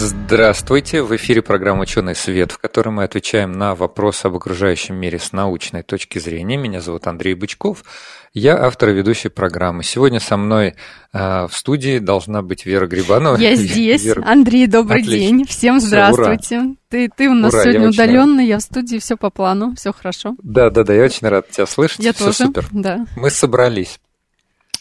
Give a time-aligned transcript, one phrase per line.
[0.00, 1.02] Здравствуйте!
[1.02, 5.32] В эфире программа «Ученый свет», в которой мы отвечаем на вопросы об окружающем мире с
[5.32, 6.56] научной точки зрения.
[6.56, 7.82] Меня зовут Андрей Бычков.
[8.32, 9.82] Я автор и ведущий программы.
[9.82, 10.76] Сегодня со мной
[11.12, 13.38] э, в студии должна быть Вера Грибанова.
[13.38, 14.04] Я здесь.
[14.04, 14.22] Вера...
[14.24, 15.18] Андрей, добрый Отлично.
[15.18, 15.46] день.
[15.46, 16.44] Всем здравствуйте.
[16.44, 16.74] Все, ура.
[16.90, 20.36] Ты, ты у нас ура, сегодня удаленный, я в студии, все по плану, все хорошо.
[20.44, 21.98] Да, да, да, я очень рад тебя слышать.
[21.98, 22.36] Я все тоже.
[22.36, 22.68] супер.
[22.70, 23.04] Да.
[23.16, 23.98] Мы собрались.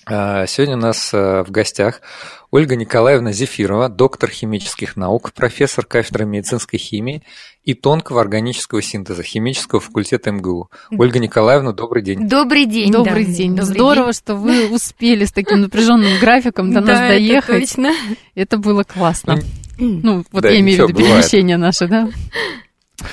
[0.09, 2.02] А, сегодня у нас э, в гостях
[2.50, 7.23] Ольга Николаевна Зефирова, доктор химических наук, профессор кафедры медицинской химии
[7.66, 10.70] и тонкого органического синтеза химического факультета МГУ.
[10.92, 12.28] Ольга Николаевна, добрый день.
[12.28, 12.92] Добрый день.
[12.92, 13.32] Добрый да.
[13.32, 13.56] день.
[13.56, 14.14] Добрый Здорово, день.
[14.14, 17.50] что вы успели с таким напряженным графиком до нас доехать.
[17.50, 17.94] Это точно.
[18.36, 19.39] Это было классно.
[19.78, 22.09] Ну, вот я имею в виду перемещение наше, да?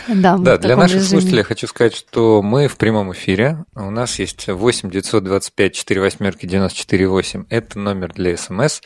[0.08, 1.10] Да, да для наших режиме.
[1.10, 3.64] слушателей я хочу сказать, что мы в прямом эфире.
[3.74, 7.44] У нас есть 8 925 4 восьмерки 94 8.
[7.50, 8.80] Это номер для СМС.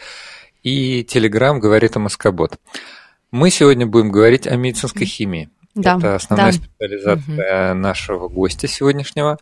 [0.69, 2.59] И Телеграм говорит о Москобот.
[3.31, 5.49] Мы сегодня будем говорить о медицинской химии.
[5.75, 6.59] Да, Это основная да.
[6.59, 7.81] специализация угу.
[7.81, 9.39] нашего гостя сегодняшнего.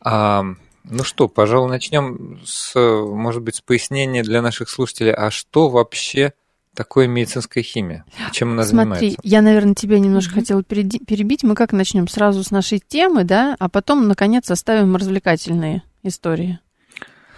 [0.00, 0.44] А,
[0.82, 6.32] ну что, пожалуй, начнем с, может быть, с пояснения для наших слушателей, а что вообще
[6.74, 8.04] такое медицинская химия?
[8.32, 9.20] Чем она Смотри, занимается?
[9.22, 10.40] я, наверное, тебя немножко mm-hmm.
[10.40, 11.44] хотела перебить.
[11.44, 12.08] Мы как начнем?
[12.08, 16.58] Сразу с нашей темы, да, а потом, наконец, оставим развлекательные истории.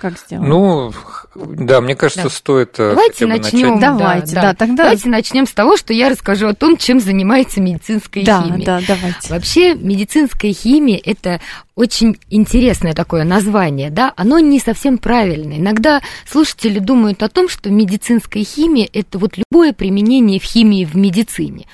[0.01, 0.47] Как сделать?
[0.47, 0.93] Ну,
[1.35, 2.31] да, мне кажется, да.
[2.31, 3.75] стоит э, Давайте начнем.
[3.75, 3.81] Начать.
[3.81, 4.49] Давайте, да, да.
[4.49, 4.83] да, тогда...
[4.85, 8.65] Давайте начнем с того, что я расскажу о том, чем занимается медицинская да, химия.
[8.65, 9.29] Да, давайте.
[9.31, 11.41] Вообще, медицинская химия– это
[11.79, 15.59] очень интересное такое название, да, оно не совсем правильное.
[15.59, 20.97] Иногда слушатели думают о том, что медицинская химия– это вот любое применение в химии в
[20.97, 21.67] медицине,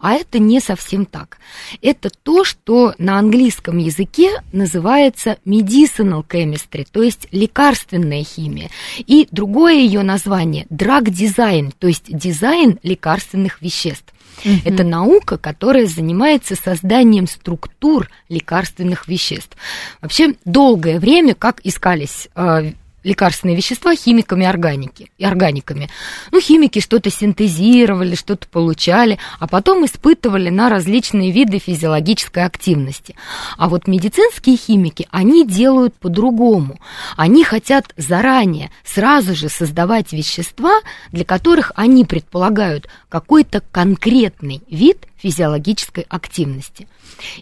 [0.00, 1.38] а это не совсем так.
[1.80, 8.68] Это то, что на английском языке называется medicinal chemistry, то есть лекарственная химия,
[8.98, 14.12] и другое ее название– drug design, то есть дизайн лекарственных веществ.
[14.44, 14.54] Угу.
[14.64, 19.56] Это наука, которая занимается созданием структур лекарственных веществ.
[20.00, 22.72] Вообще долгое время, как искались э,
[23.04, 25.90] лекарственные вещества химиками органики, и органиками.
[26.30, 33.16] Ну, химики что-то синтезировали, что-то получали, а потом испытывали на различные виды физиологической активности.
[33.56, 36.78] А вот медицинские химики, они делают по-другому.
[37.16, 40.80] Они хотят заранее, сразу же создавать вещества,
[41.10, 46.88] для которых они предполагают какой-то конкретный вид физиологической активности.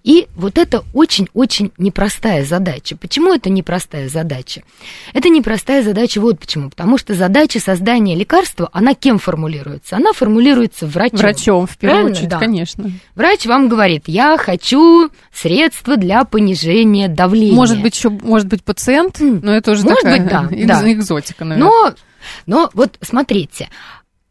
[0.02, 2.96] И вот это очень-очень непростая задача.
[2.96, 4.62] Почему это непростая задача?
[5.14, 6.70] Это непростая задача вот почему.
[6.70, 9.96] Потому что задача создания лекарства, она кем формулируется?
[9.96, 11.18] Она формулируется врачом.
[11.20, 12.16] Врачом, в первую Правильно?
[12.16, 12.38] очередь, да.
[12.38, 12.92] конечно.
[13.14, 17.54] Врач вам говорит, я хочу средства для понижения давления.
[17.54, 20.92] Может быть, еще, может быть, пациент, но это уже может такая быть, да, экз- да.
[20.92, 21.70] экзотика, наверное.
[21.70, 21.94] Но,
[22.47, 23.68] но вот смотрите,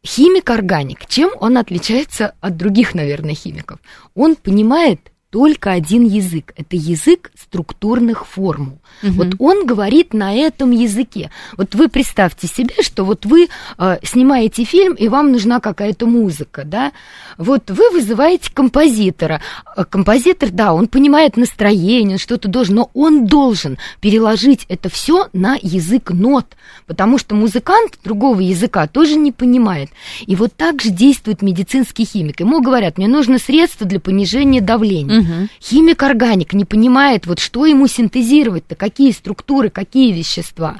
[0.05, 3.79] химик-органик, чем он отличается от других, наверное, химиков?
[4.15, 6.53] Он понимает только один язык.
[6.57, 8.79] Это язык структурных формул.
[9.03, 9.11] Угу.
[9.11, 11.29] Вот он говорит на этом языке.
[11.55, 13.47] Вот вы представьте себе, что вот вы
[13.77, 16.91] э, снимаете фильм, и вам нужна какая-то музыка, да?
[17.37, 19.41] Вот вы вызываете композитора.
[19.63, 25.57] А композитор, да, он понимает настроение, что-то должен, но он должен переложить это все на
[25.61, 26.45] язык нот,
[26.87, 29.91] потому что музыкант другого языка тоже не понимает.
[30.25, 32.39] И вот так же действует медицинский химик.
[32.39, 35.18] Ему говорят, мне нужно средство для понижения давления.
[35.61, 40.77] Химик-органик не понимает, вот что ему синтезировать-то, какие структуры, какие вещества.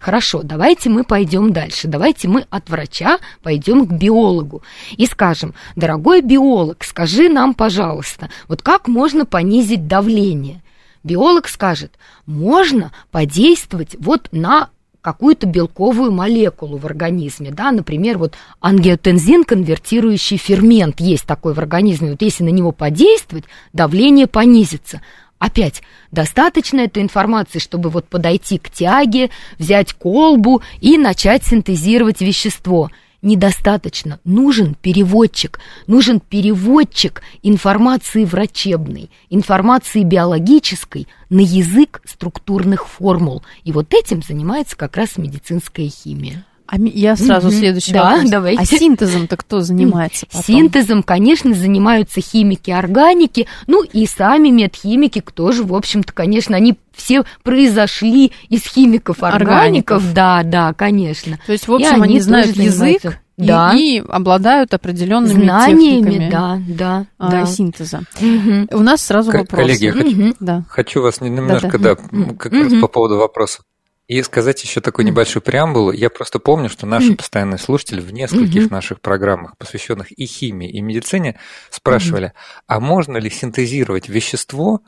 [0.00, 1.86] Хорошо, давайте мы пойдем дальше.
[1.86, 4.62] Давайте мы от врача пойдем к биологу
[4.96, 10.62] и скажем, дорогой биолог, скажи нам, пожалуйста, вот как можно понизить давление?
[11.04, 14.70] Биолог скажет, можно подействовать вот на
[15.02, 22.10] какую-то белковую молекулу в организме, да, например, вот ангиотензин конвертирующий фермент есть такой в организме,
[22.10, 25.00] вот если на него подействовать, давление понизится.
[25.38, 32.90] Опять, достаточно этой информации, чтобы вот подойти к тяге, взять колбу и начать синтезировать вещество–
[33.22, 34.20] недостаточно.
[34.24, 35.60] Нужен переводчик.
[35.86, 43.42] Нужен переводчик информации врачебной, информации биологической на язык структурных формул.
[43.64, 46.44] И вот этим занимается как раз медицинская химия.
[46.70, 47.56] А я сразу угу.
[47.56, 48.30] следующий да, вопрос.
[48.30, 48.62] Давайте.
[48.62, 50.42] А синтезом-то кто занимается потом?
[50.44, 57.24] Синтезом, конечно, занимаются химики органики, ну и сами медхимики тоже, в общем-то, конечно, они все
[57.42, 60.14] произошли из химиков-органиков.
[60.14, 61.40] Да, да, конечно.
[61.44, 63.72] То есть, в общем, и они, они знают язык, да.
[63.74, 67.46] и, и обладают определенными знаниями, техниками да, да, а, да.
[67.46, 68.02] синтеза.
[68.20, 68.78] Угу.
[68.78, 69.60] У нас сразу К- вопрос.
[69.60, 70.34] Коллеги, я хочу, угу.
[70.38, 70.62] да.
[70.68, 72.02] хочу вас немножко, да, да.
[72.12, 72.62] да как угу.
[72.62, 73.62] раз по поводу вопроса.
[74.10, 75.92] И сказать еще такую небольшую преамбулу.
[75.92, 80.80] Я просто помню, что наши постоянные слушатели в нескольких наших программах, посвященных и химии, и
[80.80, 81.38] медицине,
[81.70, 82.32] спрашивали,
[82.66, 84.80] а можно ли синтезировать вещество,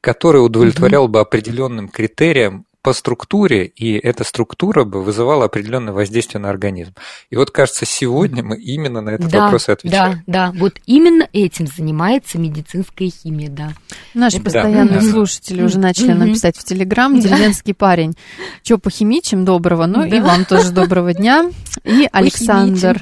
[0.00, 6.48] которое удовлетворяло бы определенным критериям по структуре, и эта структура бы вызывала определенное воздействие на
[6.48, 6.94] организм.
[7.28, 10.22] И вот, кажется, сегодня мы именно на этот да, вопрос и отвечаем.
[10.26, 13.72] Да, да, вот именно этим занимается медицинская химия, да.
[14.14, 14.44] Наши Это...
[14.46, 15.10] постоянные да.
[15.10, 18.14] слушатели уже начали нам писать в Телеграм, деревенский парень.
[18.62, 19.86] Чё, похимичим доброго?
[19.86, 21.50] Ну и вам тоже доброго дня.
[21.84, 22.98] И Александр.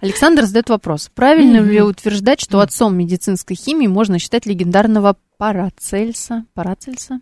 [0.00, 1.10] Александр задает вопрос.
[1.14, 6.44] Правильно ли утверждать, что отцом медицинской химии можно считать легендарного Парацельса?
[6.54, 7.20] Парацельса?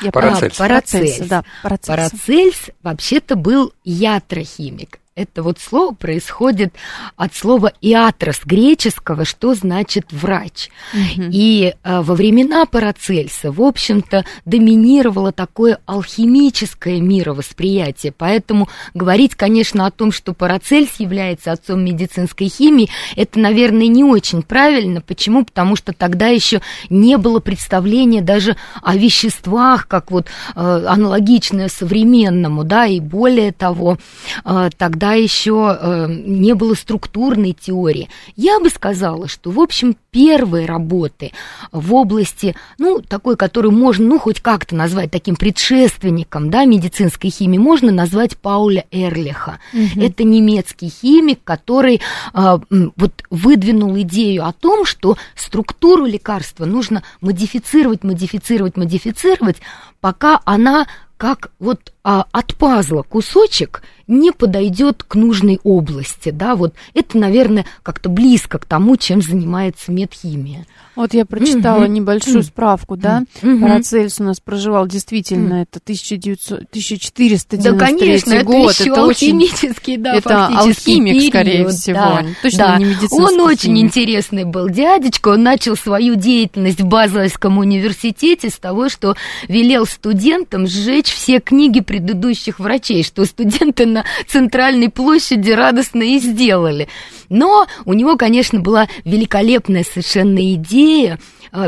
[0.00, 0.54] Я Парацельс.
[0.54, 1.18] А, Парацельс.
[1.28, 2.10] Да, Парацельс.
[2.10, 4.98] Парацельс вообще-то был ятрохимик.
[5.16, 6.74] Это вот слово происходит
[7.14, 10.70] от слова «иатрос» греческого, что значит «врач».
[10.92, 11.28] Угу.
[11.30, 18.10] И а, во времена Парацельса, в общем-то, доминировало такое алхимическое мировосприятие.
[18.10, 24.42] Поэтому говорить, конечно, о том, что Парацельс является отцом медицинской химии, это, наверное, не очень
[24.42, 25.00] правильно.
[25.00, 25.44] Почему?
[25.44, 26.60] Потому что тогда еще
[26.90, 30.26] не было представления даже о веществах, как вот
[30.56, 33.98] э, аналогичное современному, да, и более того,
[34.44, 38.08] э, тогда тогда еще э, не было структурной теории.
[38.36, 41.32] Я бы сказала, что, в общем, первые работы
[41.72, 47.58] в области, ну, такой, которую можно, ну, хоть как-то назвать таким предшественником, да, медицинской химии,
[47.58, 49.58] можно назвать Пауля Эрлиха.
[49.74, 50.00] Угу.
[50.02, 52.00] Это немецкий химик, который
[52.32, 52.58] э,
[52.96, 59.56] вот выдвинул идею о том, что структуру лекарства нужно модифицировать, модифицировать, модифицировать,
[60.00, 60.86] пока она
[61.16, 67.66] как вот а, от пазла кусочек не подойдет к нужной области, да, вот это, наверное,
[67.82, 70.66] как-то близко к тому, чем занимается медхимия.
[70.96, 71.88] Вот я прочитала mm-hmm.
[71.88, 72.42] небольшую mm-hmm.
[72.42, 73.60] справку, да, mm-hmm.
[73.60, 75.68] Парацельс у нас проживал действительно, mm-hmm.
[75.70, 78.72] это 1900, 1493 да, конечно, год.
[78.72, 82.78] Это, это алхимический, да, Это алхимик, период, скорее всего, да, точно да.
[82.78, 88.58] не медицинский Он очень интересный был дядечка, он начал свою деятельность в Базельском университете с
[88.58, 89.16] того, что
[89.48, 96.88] велел студентам сжечь все книги предыдущих врачей, что студенты на центральной площади радостно и сделали.
[97.28, 101.18] Но у него, конечно, была великолепная совершенно идея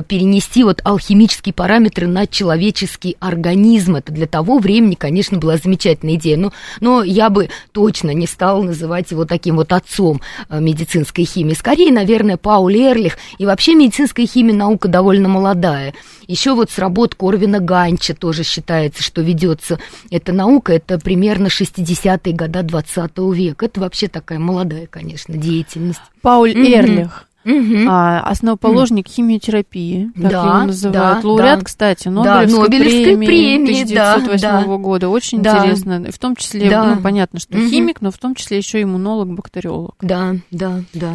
[0.03, 3.97] перенести вот алхимические параметры на человеческий организм.
[3.97, 6.37] Это для того времени, конечно, была замечательная идея.
[6.37, 11.55] Но, но я бы точно не стала называть его таким вот отцом а, медицинской химии.
[11.55, 13.17] Скорее, наверное, Пауль Эрлих.
[13.39, 15.95] И вообще медицинская химия наука довольно молодая.
[16.27, 19.79] Еще вот с работ Корвина Ганча тоже считается, что ведется
[20.11, 20.73] эта наука.
[20.73, 23.67] Это примерно 60-е годы 20 века.
[23.67, 26.01] Это вообще такая молодая, конечно, деятельность.
[26.23, 26.75] Пауль mm-hmm.
[26.75, 27.89] Эрлих угу.
[27.89, 31.23] а, основоположник химиотерапии, как да, его называют.
[31.23, 31.65] Да, Лауреат, да.
[31.65, 35.09] кстати, Нобелевской, да, Нобелевской премии, премии 1908 да, года.
[35.09, 35.59] Очень да.
[35.59, 36.05] интересно.
[36.11, 36.85] В том числе, да.
[36.95, 37.69] ну, понятно, что угу.
[37.69, 39.95] химик, но в том числе еще иммунолог, бактериолог.
[40.01, 41.15] Да, да, да.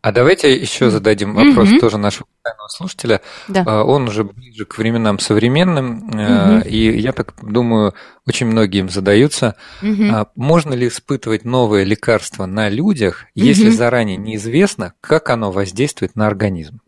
[0.00, 1.80] А давайте еще зададим вопрос mm-hmm.
[1.80, 3.20] тоже нашего постоянного слушателя.
[3.48, 3.64] Да.
[3.66, 6.68] А, он уже ближе к временам современным, mm-hmm.
[6.68, 7.94] и я так думаю,
[8.26, 9.56] очень многие задаются.
[9.82, 10.28] Mm-hmm.
[10.36, 13.76] Можно ли испытывать новое лекарство на людях, если mm-hmm.
[13.76, 16.80] заранее неизвестно, как оно воздействует на организм?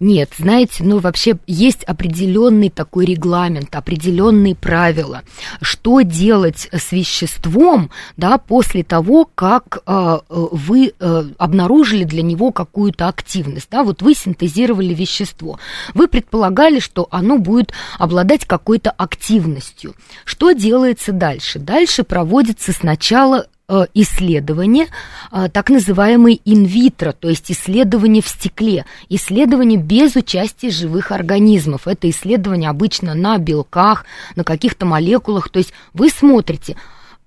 [0.00, 5.22] Нет, знаете, ну вообще есть определенный такой регламент, определенные правила,
[5.60, 13.08] что делать с веществом, да, после того, как э, вы э, обнаружили для него какую-то
[13.08, 15.58] активность, да, вот вы синтезировали вещество,
[15.94, 19.94] вы предполагали, что оно будет обладать какой-то активностью.
[20.24, 21.58] Что делается дальше?
[21.58, 23.55] Дальше проводится сначала Э,
[23.94, 24.88] исследования,
[25.32, 31.88] э, так называемые инвитро, то есть исследования в стекле, исследования без участия живых организмов.
[31.88, 34.04] Это исследования обычно на белках,
[34.36, 36.76] на каких-то молекулах, то есть вы смотрите,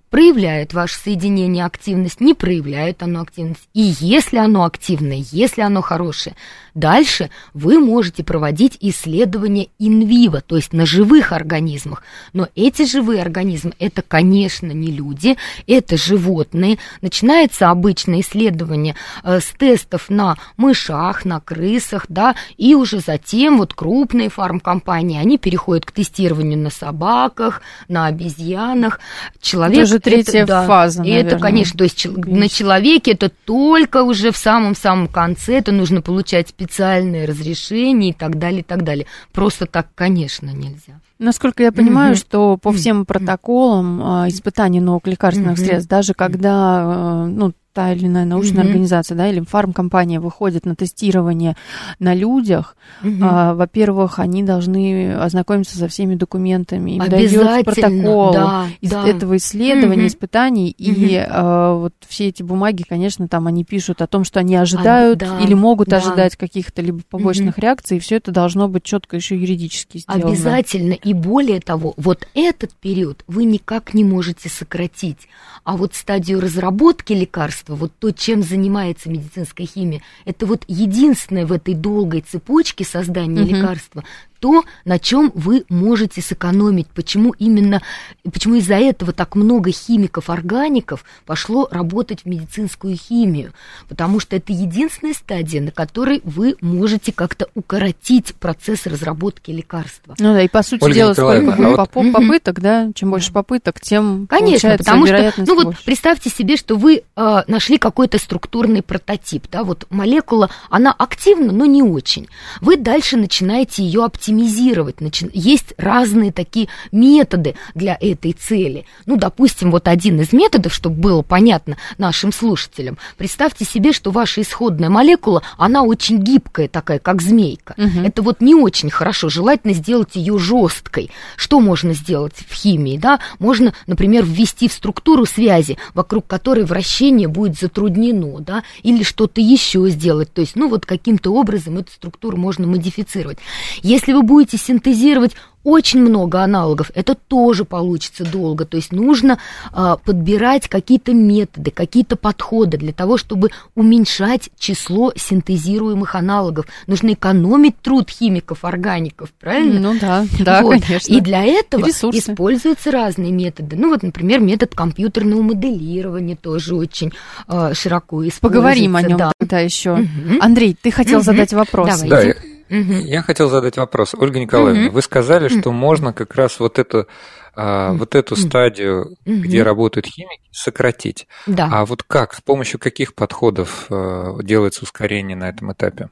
[0.09, 3.69] проявляет ваше соединение активность, не проявляет оно активность.
[3.73, 6.35] И если оно активное, если оно хорошее,
[6.73, 12.03] дальше вы можете проводить исследования инвиво, то есть на живых организмах.
[12.33, 15.37] Но эти живые организмы, это, конечно, не люди,
[15.67, 16.79] это животные.
[17.01, 23.73] Начинается обычное исследование э, с тестов на мышах, на крысах, да, и уже затем вот
[23.73, 28.99] крупные фармкомпании, они переходят к тестированию на собаках, на обезьянах.
[29.41, 32.25] Человек уже третья это, фаза, И это, конечно, то есть Видишь.
[32.25, 38.37] на человеке это только уже в самом-самом конце, это нужно получать специальное разрешение и так
[38.37, 39.05] далее, и так далее.
[39.31, 40.99] Просто так, конечно, нельзя.
[41.19, 42.19] Насколько я понимаю, mm-hmm.
[42.19, 45.65] что по всем протоколам э, испытаний новых лекарственных mm-hmm.
[45.65, 48.67] средств, даже когда э, ну, та или иная научная mm-hmm.
[48.67, 51.55] организация, да, или фармкомпания выходит на тестирование
[51.99, 53.19] на людях, mm-hmm.
[53.21, 59.07] а, во-первых, они должны ознакомиться со всеми документами, им дается протокол да, из да.
[59.07, 60.07] этого исследования, mm-hmm.
[60.07, 60.93] испытаний, mm-hmm.
[60.93, 65.21] и а, вот все эти бумаги, конечно, там они пишут о том, что они ожидают
[65.23, 65.97] а, да, или могут да.
[65.97, 67.61] ожидать каких-то либо побочных mm-hmm.
[67.61, 70.27] реакций, и все это должно быть четко еще юридически сделано.
[70.27, 75.27] Обязательно, и более того, вот этот период вы никак не можете сократить,
[75.63, 81.45] а вот стадию разработки лекарств лекарства, вот то, чем занимается медицинская химия, это вот единственное
[81.45, 83.49] в этой долгой цепочке создания угу.
[83.49, 84.03] лекарства,
[84.39, 86.87] то, на чем вы можете сэкономить.
[86.87, 87.81] Почему именно,
[88.23, 93.53] почему из-за этого так много химиков-органиков пошло работать в медицинскую химию?
[93.87, 100.15] Потому что это единственная стадия, на которой вы можете как-то укоротить процесс разработки лекарства.
[100.19, 102.11] Ну да, и по сути Ольга дела, сколько а вот...
[102.13, 105.85] попыток, да, чем больше попыток, тем Конечно, потому что, ну вот больше.
[105.85, 111.65] представьте себе, что вы э, нашли какой-то структурный прототип, да, вот молекула, она активна, но
[111.65, 112.27] не очень.
[112.61, 114.97] Вы дальше начинаете ее оптимизировать оптимизировать.
[115.33, 118.85] Есть разные такие методы для этой цели.
[119.05, 122.97] Ну, допустим, вот один из методов, чтобы было понятно нашим слушателям.
[123.17, 127.73] Представьте себе, что ваша исходная молекула, она очень гибкая такая, как змейка.
[127.77, 128.05] Угу.
[128.05, 129.29] Это вот не очень хорошо.
[129.29, 131.09] Желательно сделать ее жесткой.
[131.35, 132.97] Что можно сделать в химии?
[132.97, 133.19] Да?
[133.39, 138.63] Можно, например, ввести в структуру связи, вокруг которой вращение будет затруднено, да?
[138.83, 140.31] или что-то еще сделать.
[140.33, 143.39] То есть, ну, вот каким-то образом эту структуру можно модифицировать.
[143.81, 148.65] Если вы вы будете синтезировать очень много аналогов, это тоже получится долго.
[148.65, 149.39] То есть нужно
[149.71, 156.65] а, подбирать какие-то методы, какие-то подходы для того, чтобы уменьшать число синтезируемых аналогов.
[156.87, 159.79] Нужно экономить труд химиков, органиков, правильно?
[159.79, 160.81] Ну да, да, вот.
[160.81, 161.13] конечно.
[161.13, 162.31] И для этого Ресурсы.
[162.31, 163.75] используются разные методы.
[163.75, 167.11] Ну вот, например, метод компьютерного моделирования тоже очень
[167.47, 168.41] а, широко используется.
[168.41, 169.31] Поговорим о нем да.
[169.37, 169.91] тогда еще.
[169.91, 170.39] Угу.
[170.39, 171.25] Андрей, ты хотел угу.
[171.25, 172.01] задать вопрос.
[172.01, 172.39] Давайте.
[172.39, 172.93] Да, Угу.
[172.93, 174.13] Я хотел задать вопрос.
[174.15, 174.95] Ольга Николаевна, угу.
[174.95, 177.07] вы сказали, что можно как раз вот эту,
[177.55, 179.41] а, вот эту стадию, угу.
[179.41, 181.27] где работают химики, сократить.
[181.47, 181.69] Да.
[181.71, 186.09] А вот как, с помощью каких подходов а, делается ускорение на этом этапе?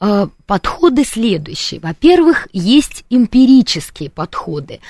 [0.00, 1.80] А, подходы следующие.
[1.80, 4.80] Во-первых, есть эмпирические подходы.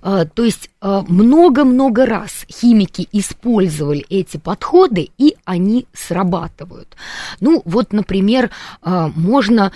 [0.00, 6.94] А, то есть много-много раз химики использовали эти подходы, и они срабатывают.
[7.40, 8.50] Ну, вот, например,
[8.84, 9.72] можно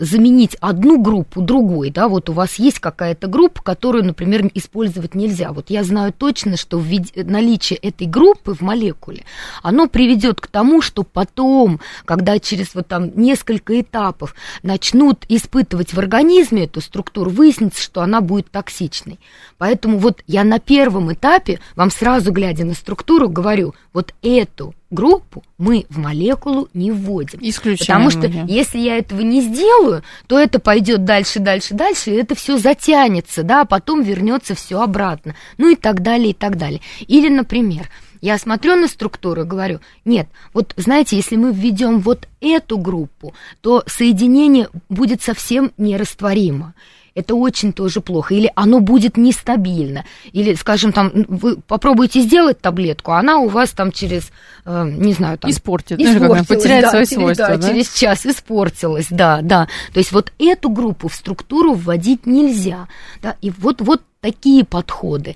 [0.00, 1.90] заменить одну группу другой.
[1.90, 2.08] Да?
[2.08, 5.52] Вот у вас есть какая-то группа, которую, например, использовать нельзя.
[5.52, 6.82] Вот я знаю точно, что
[7.14, 9.24] наличие этой группы в молекуле,
[9.62, 15.98] оно приведет к тому, что потом, когда через вот там несколько этапов начнут испытывать в
[15.98, 19.20] организме эту структуру, выяснится, что она будет токсичной.
[19.56, 25.44] Поэтому вот я на первом этапе вам сразу, глядя на структуру, говорю, вот эту группу
[25.58, 27.38] мы в молекулу не вводим.
[27.42, 28.04] Исключаем.
[28.04, 28.44] Потому что ее.
[28.48, 33.42] если я этого не сделаю, то это пойдет дальше, дальше, дальше, и это все затянется,
[33.42, 35.34] да, а потом вернется все обратно.
[35.58, 36.80] Ну и так далее, и так далее.
[37.06, 37.88] Или, например,
[38.20, 43.34] я смотрю на структуру и говорю, нет, вот знаете, если мы введем вот эту группу,
[43.60, 46.74] то соединение будет совсем нерастворимо
[47.18, 48.34] это очень тоже плохо.
[48.34, 50.04] Или оно будет нестабильно.
[50.30, 54.30] Или, скажем, там, вы попробуете сделать таблетку, а она у вас там через,
[54.64, 55.50] э, не знаю, там...
[55.50, 57.68] Испортит, испортилась, потеряет да, свои через, свойства, да, да?
[57.68, 59.66] через час испортилась, да, да.
[59.92, 62.86] То есть вот эту группу в структуру вводить нельзя.
[63.20, 65.34] Да, и вот, вот такие подходы.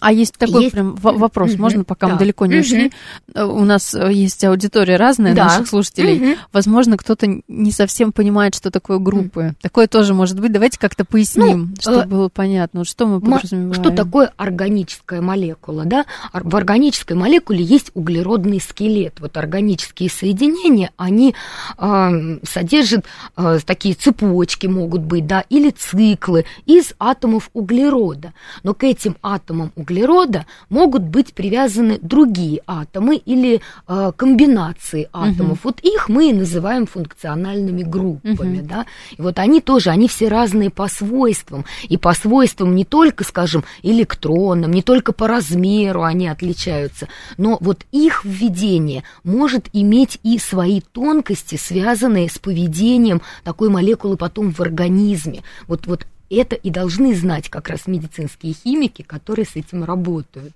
[0.00, 0.72] А есть такой есть...
[0.72, 1.60] прям вопрос, mm-hmm.
[1.60, 2.12] можно, пока да.
[2.12, 2.92] мы далеко не ушли.
[3.34, 3.44] Mm-hmm.
[3.44, 5.44] У нас э, есть аудитория разная да.
[5.44, 6.18] наших слушателей.
[6.18, 6.38] Mm-hmm.
[6.52, 9.40] Возможно, кто-то не совсем понимает, что такое группы.
[9.40, 9.62] Mm-hmm.
[9.62, 10.52] Такое тоже может быть.
[10.52, 12.06] Давайте как-то поясним, ну, чтобы э...
[12.06, 13.74] было понятно, что мы подразумеваем.
[13.74, 15.84] Что такое органическая молекула?
[15.84, 16.04] Да?
[16.32, 19.20] В органической молекуле есть углеродный скелет.
[19.20, 21.34] Вот органические соединения, они
[21.76, 23.04] э, содержат
[23.36, 28.32] э, такие цепочки могут быть, да, или циклы из атомов углерода.
[28.62, 35.58] Но к этим атомам углерода углерода могут быть привязаны другие атомы или э, комбинации атомов.
[35.58, 35.60] Угу.
[35.64, 38.68] Вот их мы и называем функциональными группами, угу.
[38.68, 38.86] да.
[39.16, 41.64] И вот они тоже, они все разные по свойствам.
[41.88, 47.84] И по свойствам не только, скажем, электронам, не только по размеру они отличаются, но вот
[47.92, 55.42] их введение может иметь и свои тонкости, связанные с поведением такой молекулы потом в организме.
[55.66, 60.52] Вот, вот это и должны знать как раз медицинские химики, которые с этим работают.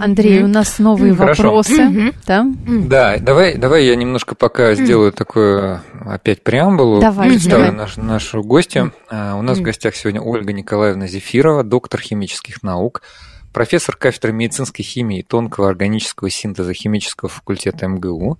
[0.00, 0.44] Андрей, mm-hmm.
[0.44, 1.42] у нас новые Хорошо.
[1.42, 1.82] вопросы.
[1.82, 2.14] Mm-hmm.
[2.26, 2.46] Да?
[2.66, 4.84] да, давай, давай я немножко пока mm-hmm.
[4.84, 7.00] сделаю такую опять преамбулу.
[7.00, 7.76] Давай, представлю давай.
[7.76, 8.94] Наш, нашу гостью.
[9.10, 9.38] Mm-hmm.
[9.38, 9.60] У нас mm-hmm.
[9.60, 13.02] в гостях сегодня Ольга Николаевна Зефирова, доктор химических наук,
[13.52, 18.38] профессор кафедры медицинской химии и тонкого органического синтеза химического факультета МГУ.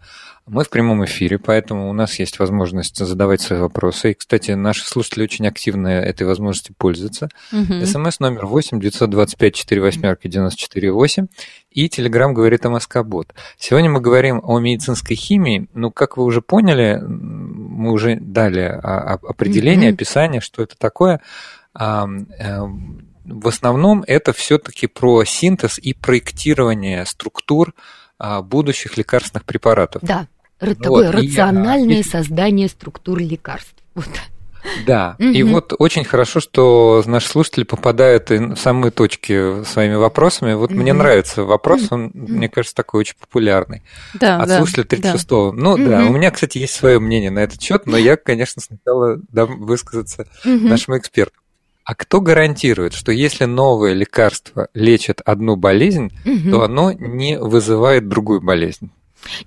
[0.52, 4.10] Мы в прямом эфире, поэтому у нас есть возможность задавать свои вопросы.
[4.10, 7.28] И, кстати, наши слушатели очень активно этой возможностью пользуются.
[7.52, 7.86] Угу.
[7.86, 11.26] СМС номер 8 925 48 94 8
[11.70, 13.32] и Телеграм говорит о Москобот.
[13.58, 15.68] Сегодня мы говорим о медицинской химии.
[15.72, 21.20] Ну, как вы уже поняли, мы уже дали определение, описание, что это такое.
[21.78, 22.06] Э,
[23.24, 27.72] в основном это все-таки про синтез и проектирование структур
[28.18, 30.02] а, будущих лекарственных препаратов.
[30.02, 30.26] Да,
[30.60, 33.74] такое вот, рациональное и, создание структур лекарств.
[33.94, 34.06] Вот.
[34.86, 35.28] Да, угу.
[35.28, 40.52] и вот очень хорошо, что наши слушатели попадают в самые точки своими вопросами.
[40.52, 40.80] Вот угу.
[40.80, 42.32] мне нравится вопрос, он, угу.
[42.32, 43.82] мне кажется, такой очень популярный.
[44.14, 45.52] Да, От да, слушателя 36-го.
[45.52, 45.56] Да.
[45.56, 45.84] Ну угу.
[45.84, 49.60] да, у меня, кстати, есть свое мнение на этот счет, но я, конечно, сначала дам
[49.64, 50.68] высказаться угу.
[50.68, 51.34] нашему эксперту.
[51.84, 56.50] А кто гарантирует, что если новое лекарство лечит одну болезнь, угу.
[56.50, 58.90] то оно не вызывает другую болезнь?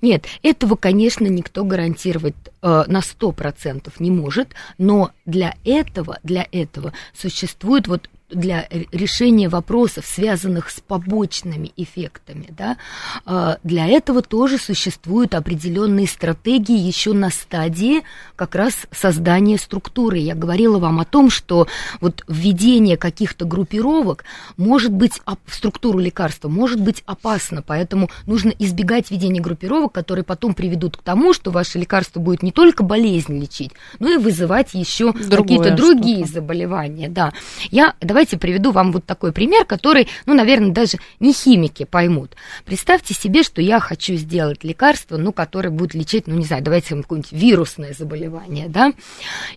[0.02, 6.92] Нет, этого, конечно, никто гарантировать э, на 100% не может, но для этого, для этого
[7.12, 12.76] существует вот для решения вопросов, связанных с побочными эффектами, да,
[13.24, 18.02] а, для этого тоже существуют определенные стратегии еще на стадии
[18.36, 20.18] как раз создания структуры.
[20.18, 21.66] Я говорила вам о том, что
[22.00, 24.24] вот введение каких-то группировок
[24.56, 30.54] может быть в структуру лекарства может быть опасно, поэтому нужно избегать введения группировок, которые потом
[30.54, 35.12] приведут к тому, что ваше лекарство будет не только болезнь лечить, но и вызывать еще
[35.12, 37.08] какие-то другие заболевания.
[37.08, 37.32] Да.
[37.70, 42.36] Я, давайте Давайте приведу вам вот такой пример, который, ну, наверное, даже не химики поймут.
[42.64, 46.96] Представьте себе, что я хочу сделать лекарство, ну, которое будет лечить, ну, не знаю, давайте
[46.96, 48.94] какое-нибудь вирусное заболевание, да.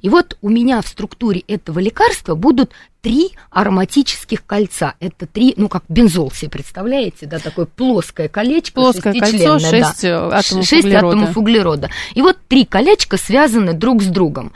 [0.01, 4.95] И вот у меня в структуре этого лекарства будут три ароматических кольца.
[4.99, 8.81] Это три, ну, как бензол себе представляете, да, такое плоское колечко.
[8.81, 10.27] Плоское кольцо, шесть да.
[10.27, 11.07] атомов 6 углерода.
[11.07, 11.89] атомов углерода.
[12.15, 14.51] И вот три колечка связаны друг с другом.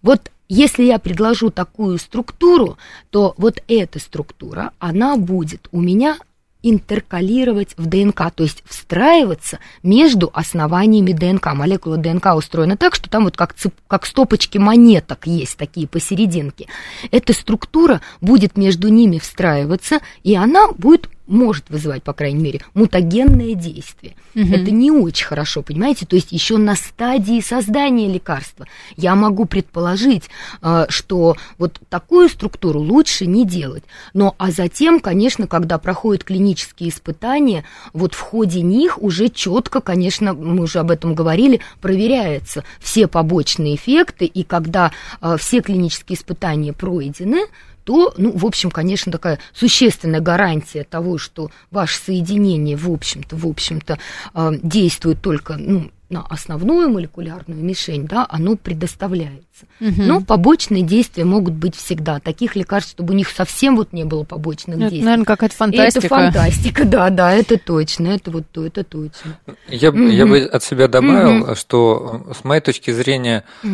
[0.00, 2.76] Вот если я предложу такую структуру,
[3.10, 6.18] то вот эта структура, она будет у меня
[6.62, 11.54] интеркалировать в ДНК, то есть встраиваться между основаниями ДНК.
[11.54, 16.66] Молекула ДНК устроена так, что там вот как, цеп, как стопочки монеток есть такие посерединке.
[17.12, 23.54] Эта структура будет между ними встраиваться, и она будет может вызывать, по крайней мере, мутагенное
[23.54, 24.14] действие.
[24.34, 24.52] Угу.
[24.52, 26.06] Это не очень хорошо, понимаете?
[26.06, 28.66] То есть еще на стадии создания лекарства
[28.96, 30.24] я могу предположить,
[30.62, 33.84] э, что вот такую структуру лучше не делать.
[34.12, 40.34] Но а затем, конечно, когда проходят клинические испытания, вот в ходе них уже четко, конечно,
[40.34, 46.72] мы уже об этом говорили, проверяются все побочные эффекты, и когда э, все клинические испытания
[46.72, 47.46] пройдены,
[47.90, 53.44] то, ну, в общем, конечно, такая существенная гарантия того, что ваше соединение, в общем-то, в
[53.44, 53.98] общем-то,
[54.32, 59.66] э, действует только, ну, на основную молекулярную мишень, да, оно предоставляется.
[59.80, 60.02] Угу.
[60.02, 62.20] Но побочные действия могут быть всегда.
[62.20, 65.02] Таких лекарств, чтобы у них совсем вот не было побочных это, действий.
[65.02, 65.98] Наверное, какая-то фантастика.
[65.98, 69.36] И это фантастика, да, да, это точно, это вот то, это точно.
[69.66, 69.98] Я, угу.
[69.98, 71.54] я бы от себя добавил, угу.
[71.56, 73.68] что с моей точки зрения Э,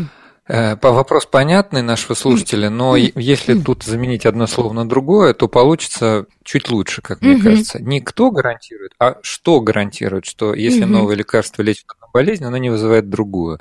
[0.47, 6.27] по вопрос понятный нашего слушателя, но если тут заменить одно слово на другое, то получится
[6.45, 7.83] чуть лучше, как мне кажется.
[7.83, 12.71] Не кто гарантирует, а что гарантирует, что если новое лекарство лечит одну болезнь, оно не
[12.71, 13.59] вызывает другую.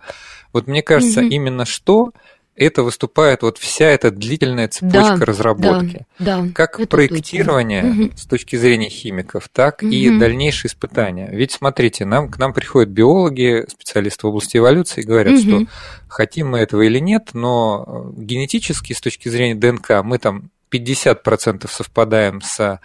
[0.53, 2.11] Вот мне кажется, именно что
[2.55, 6.05] это выступает вот вся эта длительная цепочка да, разработки.
[6.19, 8.17] Да, да, как проектирование точно.
[8.17, 9.91] с точки зрения химиков, так угу.
[9.91, 11.29] и дальнейшие испытания.
[11.31, 15.41] Ведь смотрите, нам, к нам приходят биологи, специалисты в области эволюции и говорят, угу.
[15.41, 15.65] что
[16.07, 22.41] хотим мы этого или нет, но генетически с точки зрения ДНК мы там 50% совпадаем
[22.41, 22.79] с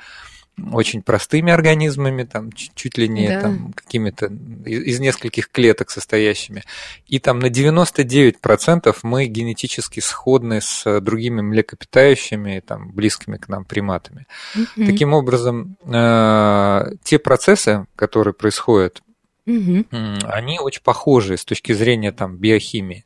[0.73, 3.41] очень простыми организмами, там чуть ли не да.
[3.41, 4.27] там, какими-то
[4.65, 6.63] из, из нескольких клеток состоящими.
[7.07, 14.27] И там на 99% мы генетически сходны с другими млекопитающими, там, близкими к нам приматами.
[14.55, 14.87] Mm-hmm.
[14.87, 19.03] Таким образом, э, те процессы, которые происходят
[19.47, 19.85] Угу.
[20.25, 23.05] Они очень похожи с точки зрения там, биохимии.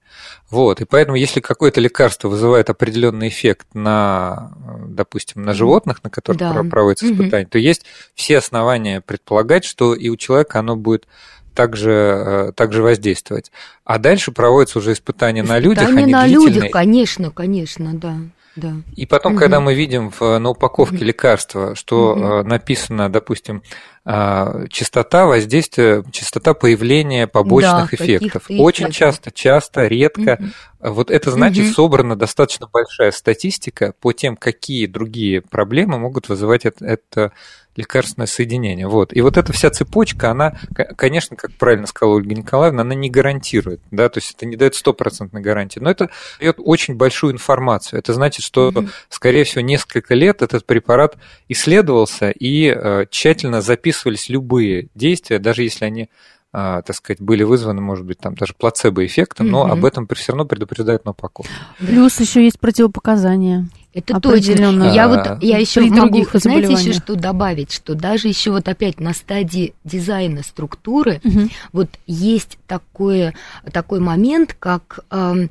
[0.51, 0.81] Вот.
[0.81, 4.53] И поэтому, если какое-то лекарство вызывает определенный эффект на,
[4.87, 6.63] допустим, на животных, на которых да.
[6.65, 7.53] проводятся испытания, угу.
[7.53, 11.07] то есть все основания предполагать, что и у человека оно будет
[11.55, 13.51] также, э, также воздействовать.
[13.85, 15.85] А дальше проводятся уже испытания, испытания на людях.
[15.85, 18.17] Испытания на людях, конечно, конечно, да.
[18.57, 18.73] Да.
[18.95, 19.41] И потом, угу.
[19.41, 21.05] когда мы видим в, на упаковке угу.
[21.05, 22.49] лекарства, что угу.
[22.49, 23.63] написано, допустим,
[24.07, 28.45] частота воздействия, частота появления побочных да, эффектов.
[28.51, 30.39] Очень часто, часто, редко.
[30.81, 30.93] Угу.
[30.93, 31.73] Вот это значит, угу.
[31.73, 37.33] собрана достаточно большая статистика по тем, какие другие проблемы могут вызывать это, это
[37.77, 38.87] лекарственное соединение.
[38.87, 39.15] Вот.
[39.15, 40.57] И вот эта вся цепочка, она,
[40.97, 44.75] конечно, как правильно сказала Ольга Николаевна, она не гарантирует, да, то есть это не дает
[44.75, 47.99] стопроцентной гарантии, но это дает очень большую информацию.
[47.99, 48.89] Это значит, что, mm-hmm.
[49.09, 51.17] скорее всего, несколько лет этот препарат
[51.49, 53.61] исследовался и э, тщательно
[53.95, 56.09] записывались любые действия, даже если они
[56.57, 59.73] а, так сказать, были вызваны, может быть, там даже плацебо-эффектом, но mm-hmm.
[59.73, 61.51] об этом все равно предупреждают на упаковке.
[61.81, 63.67] Плюс еще есть противопоказания.
[63.93, 64.93] Это точно.
[64.93, 69.15] Я вот я еще могу, знаете, еще что добавить, что даже еще вот опять на
[69.15, 71.49] стадии дизайна структуры угу.
[71.73, 73.35] вот есть такое,
[73.73, 75.49] такой момент, как э,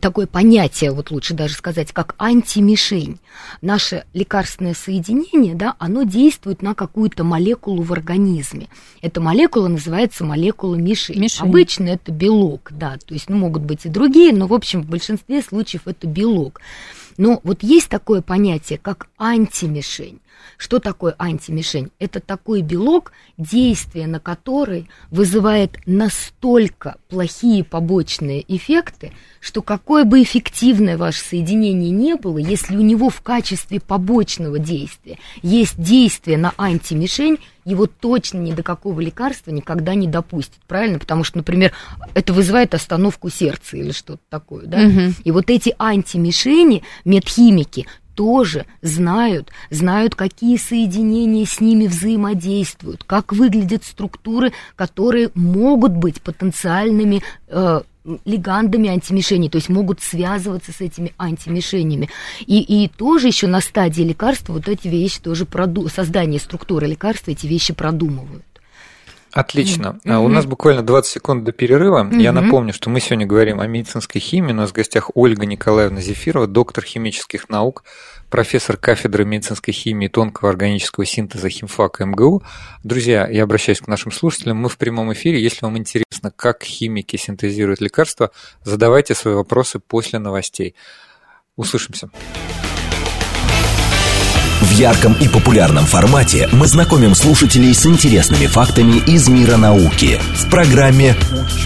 [0.00, 3.18] такое понятие, вот лучше даже сказать, как антимишень.
[3.60, 8.68] Наше лекарственное соединение, да, оно действует на какую-то молекулу в организме.
[9.00, 11.20] Эта молекула называется молекула мишень.
[11.20, 11.46] мишень.
[11.46, 14.86] Обычно это белок, да, то есть ну, могут быть и другие, но в общем в
[14.86, 16.60] большинстве случаев это белок.
[17.18, 20.21] Но вот есть такое понятие, как антимишень.
[20.56, 21.90] Что такое антимишень?
[21.98, 30.96] Это такой белок, действие на который вызывает настолько плохие побочные эффекты, что какое бы эффективное
[30.96, 37.38] ваше соединение не было, если у него в качестве побочного действия есть действие на антимишень,
[37.64, 40.98] его точно ни до какого лекарства никогда не допустят, правильно?
[40.98, 41.72] Потому что, например,
[42.14, 44.82] это вызывает остановку сердца или что-то такое, да?
[44.82, 45.14] Угу.
[45.24, 53.84] И вот эти антимишени, медхимики, тоже знают, знают, какие соединения с ними взаимодействуют, как выглядят
[53.84, 57.80] структуры, которые могут быть потенциальными э,
[58.24, 62.08] лигандами антимишеней, то есть могут связываться с этими антимишенями.
[62.46, 65.88] И, и тоже еще на стадии лекарства вот эти вещи тоже, проду...
[65.88, 68.44] создание структуры лекарства, эти вещи продумывают.
[69.32, 69.98] Отлично.
[70.04, 70.24] Mm-hmm.
[70.24, 72.04] У нас буквально 20 секунд до перерыва.
[72.04, 72.20] Mm-hmm.
[72.20, 74.52] Я напомню, что мы сегодня говорим о медицинской химии.
[74.52, 77.84] У нас в гостях Ольга Николаевна Зефирова, доктор химических наук,
[78.28, 82.42] профессор кафедры медицинской химии и тонкого органического синтеза химфака МГУ.
[82.84, 84.58] Друзья, я обращаюсь к нашим слушателям.
[84.58, 85.42] Мы в прямом эфире.
[85.42, 88.32] Если вам интересно, как химики синтезируют лекарства,
[88.64, 90.74] задавайте свои вопросы после новостей.
[91.56, 92.10] Услышимся.
[94.72, 100.50] В ярком и популярном формате мы знакомим слушателей с интересными фактами из мира науки в
[100.50, 101.14] программе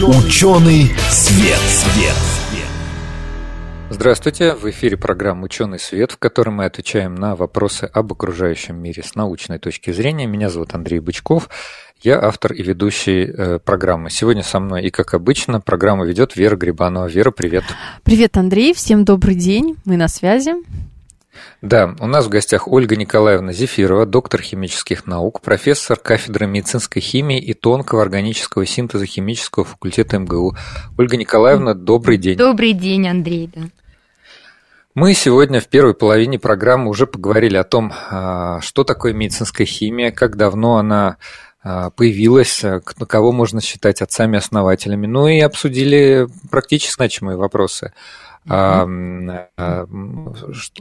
[0.02, 1.60] «Ученый свет».
[1.68, 2.16] свет.
[3.90, 9.04] Здравствуйте, в эфире программа «Ученый свет», в которой мы отвечаем на вопросы об окружающем мире
[9.04, 10.26] с научной точки зрения.
[10.26, 11.48] Меня зовут Андрей Бычков,
[12.02, 14.10] я автор и ведущий э, программы.
[14.10, 17.06] Сегодня со мной, и как обычно, программу ведет Вера Грибанова.
[17.06, 17.62] Вера, привет.
[18.02, 20.54] Привет, Андрей, всем добрый день, мы на связи.
[21.62, 27.40] Да, у нас в гостях Ольга Николаевна Зефирова, доктор химических наук, профессор кафедры медицинской химии
[27.40, 30.56] и тонкого органического синтеза химического факультета МГУ.
[30.98, 32.36] Ольга Николаевна, добрый день.
[32.36, 33.50] Добрый день, Андрей.
[33.54, 33.62] Да.
[34.94, 40.10] Мы сегодня в первой половине программы уже поговорили о том, а, что такое медицинская химия,
[40.10, 41.16] как давно она
[41.62, 42.64] а, появилась,
[43.08, 48.16] кого можно считать отцами-основателями, ну и обсудили практически значимые вопросы– а,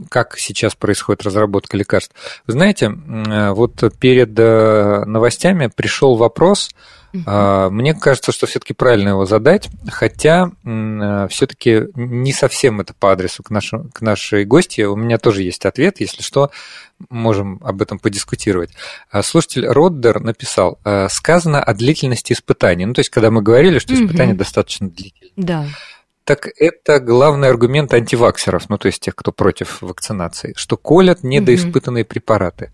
[0.10, 2.16] как сейчас происходит разработка лекарств.
[2.48, 6.70] Вы знаете, вот перед э, новостями пришел вопрос,
[7.16, 7.70] Uh-huh.
[7.70, 10.52] Мне кажется, что все-таки правильно его задать, хотя
[11.30, 14.82] все-таки не совсем это по адресу к, нашу, к нашей гости.
[14.82, 16.52] У меня тоже есть ответ, если что,
[17.10, 18.72] можем об этом подискутировать.
[19.22, 22.86] Слушатель Роддер написал, сказано о длительности испытаний.
[22.86, 24.38] Ну, то есть, когда мы говорили, что испытания uh-huh.
[24.38, 25.32] достаточно длительные.
[25.38, 25.66] Да
[26.26, 32.04] так это главный аргумент антиваксеров, ну то есть тех, кто против вакцинации, что колят недоиспытанные
[32.04, 32.10] угу.
[32.10, 32.72] препараты.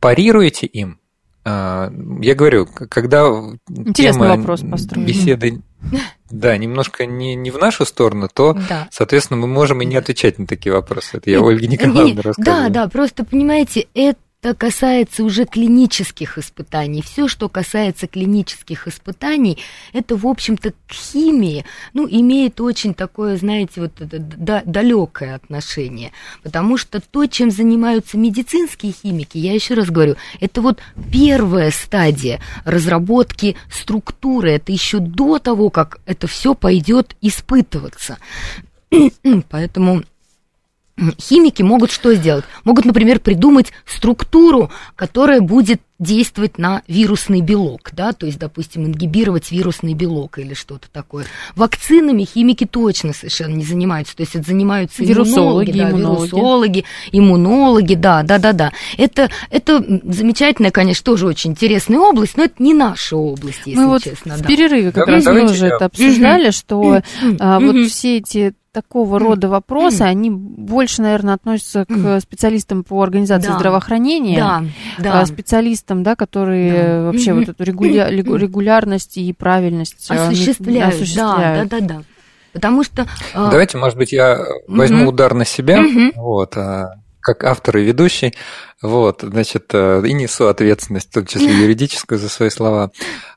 [0.00, 0.98] Парируете им?
[1.44, 3.26] А, я говорю, когда
[3.68, 5.06] Интересный тема вопрос построен.
[5.06, 5.62] беседы
[6.30, 8.88] да, немножко не, не в нашу сторону, то, да.
[8.90, 11.18] соответственно, мы можем и не отвечать на такие вопросы.
[11.18, 12.44] Это я Ольге Николаевне рассказываю.
[12.44, 17.02] Да, да, просто, понимаете, это это касается уже клинических испытаний.
[17.02, 19.58] Все, что касается клинических испытаний,
[19.92, 26.12] это, в общем-то, к химии, ну, имеет очень такое, знаете, вот далекое отношение.
[26.44, 30.78] Потому что то, чем занимаются медицинские химики, я еще раз говорю, это вот
[31.10, 34.52] первая стадия разработки структуры.
[34.52, 38.18] Это еще до того, как это все пойдет испытываться.
[39.50, 40.04] Поэтому
[41.20, 42.44] химики могут что сделать?
[42.64, 49.50] Могут, например, придумать структуру, которая будет действовать на вирусный белок, да, то есть, допустим, ингибировать
[49.50, 51.26] вирусный белок или что-то такое.
[51.56, 56.28] Вакцинами химики точно совершенно не занимаются, то есть это занимаются вирусологи, иммунологи, да, иммунологи.
[56.30, 58.72] вирусологи, иммунологи, да, да, да, да.
[58.96, 63.88] Это, это замечательная, конечно, тоже очень интересная область, но это не наша область, если Мы
[63.88, 64.36] вот честно.
[64.36, 64.48] В да.
[64.48, 67.02] перерыве как да, раз мы уже это обсуждали, что
[67.40, 73.48] а, вот все эти такого рода вопросы, они больше, наверное, относятся к специалистам по организации
[73.48, 73.56] да.
[73.56, 74.64] здравоохранения, да,
[74.98, 75.26] да.
[75.26, 77.02] специалистам, да, которые да.
[77.04, 78.08] вообще вот эту регуля...
[78.10, 80.94] регулярность и правильность а, осуществляют.
[80.94, 81.68] осуществляют.
[81.68, 82.02] Да, да, да, да.
[82.52, 83.06] Потому что...
[83.34, 85.84] А, Давайте, может быть, я возьму удар на себя,
[86.16, 88.34] вот, а, как автор и ведущий.
[88.80, 92.90] Вот, значит, э, и несу ответственность, в том числе юридическую, за свои слова.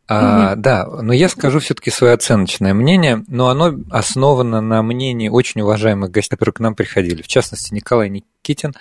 [0.07, 5.61] А, да, но я скажу все-таки свое оценочное мнение, но оно основано на мнении очень
[5.61, 7.21] уважаемых гостей, которые к нам приходили.
[7.21, 8.73] В частности, Николай Никитин,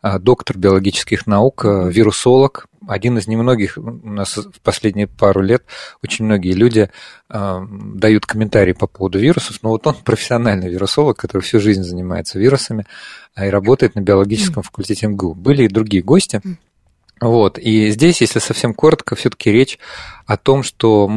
[0.00, 5.62] а, доктор биологических наук, а, вирусолог, один из немногих, у нас в последние пару лет
[6.02, 6.90] очень многие люди
[7.28, 7.60] э,
[7.94, 12.86] дают комментарии по поводу вирусов, но вот он профессиональный вирусолог, который всю жизнь занимается вирусами
[13.36, 15.34] и работает на биологическом факультете МГУ.
[15.34, 16.40] Были и другие гости.
[17.20, 17.58] Вот.
[17.58, 19.78] И здесь, если совсем коротко, все-таки речь
[20.28, 21.10] о том, что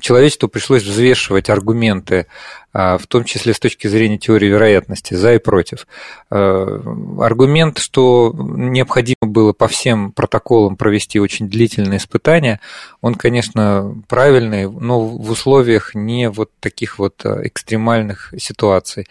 [0.00, 2.26] человечеству пришлось взвешивать аргументы,
[2.72, 5.86] а, в том числе с точки зрения теории вероятности, за и против.
[6.30, 6.80] А,
[7.20, 12.58] аргумент, что необходимо было по всем протоколам провести очень длительные испытания,
[13.02, 19.06] он, конечно, правильный, но в условиях не вот таких вот а, экстремальных ситуаций.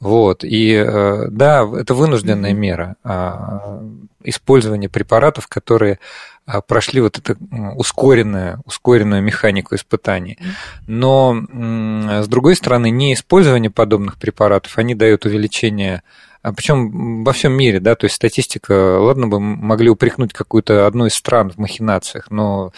[0.00, 0.44] Вот.
[0.44, 0.80] И
[1.30, 2.94] да, это вынужденная мера
[4.22, 5.98] использования препаратов, которые а,
[6.66, 7.36] прошли вот эту
[7.76, 10.38] ускоренную, ускоренную механику испытаний.
[10.86, 11.36] Но,
[12.22, 16.02] с другой стороны, не использование подобных препаратов, они дают увеличение
[16.40, 21.06] а причем во всем мире, да, то есть статистика, ладно бы могли упрекнуть какую-то одну
[21.06, 22.72] из стран в махинациях, но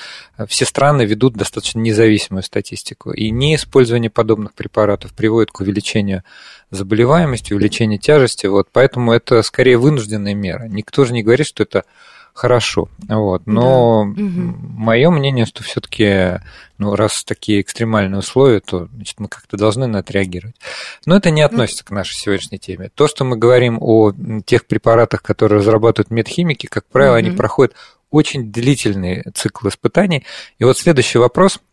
[0.49, 3.13] все страны ведут достаточно независимую статистику.
[3.13, 6.25] И неиспользование подобных препаратов приводит к увеличению
[6.71, 10.65] заболеваемости, увеличению тяжести, вот, поэтому это скорее вынужденная мера.
[10.65, 11.85] Никто же не говорит, что это
[12.35, 12.89] хорошо.
[13.09, 13.43] Вот.
[13.47, 14.23] Но да.
[14.23, 16.41] мое мнение, что все-таки,
[16.79, 20.57] ну, раз такие экстремальные условия, то значит, мы как-то должны на это реагировать.
[21.07, 22.91] Но это не относится к нашей сегодняшней теме.
[22.95, 24.13] То, что мы говорим о
[24.45, 27.19] тех препаратах, которые разрабатывают медхимики, как правило, угу.
[27.19, 27.75] они проходят
[28.11, 30.25] очень длительный цикл испытаний.
[30.59, 31.61] И вот следующий вопрос–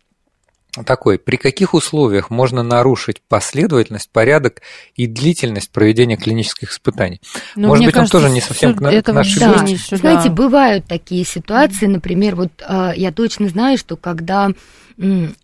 [0.84, 4.62] такой, при каких условиях можно нарушить последовательность, порядок
[4.94, 7.20] и длительность проведения клинических испытаний?
[7.56, 9.66] Но Может быть, кажется, он тоже не совсем к, к нашей да.
[9.96, 14.50] Знаете, бывают такие ситуации, например, вот а, я точно знаю, что когда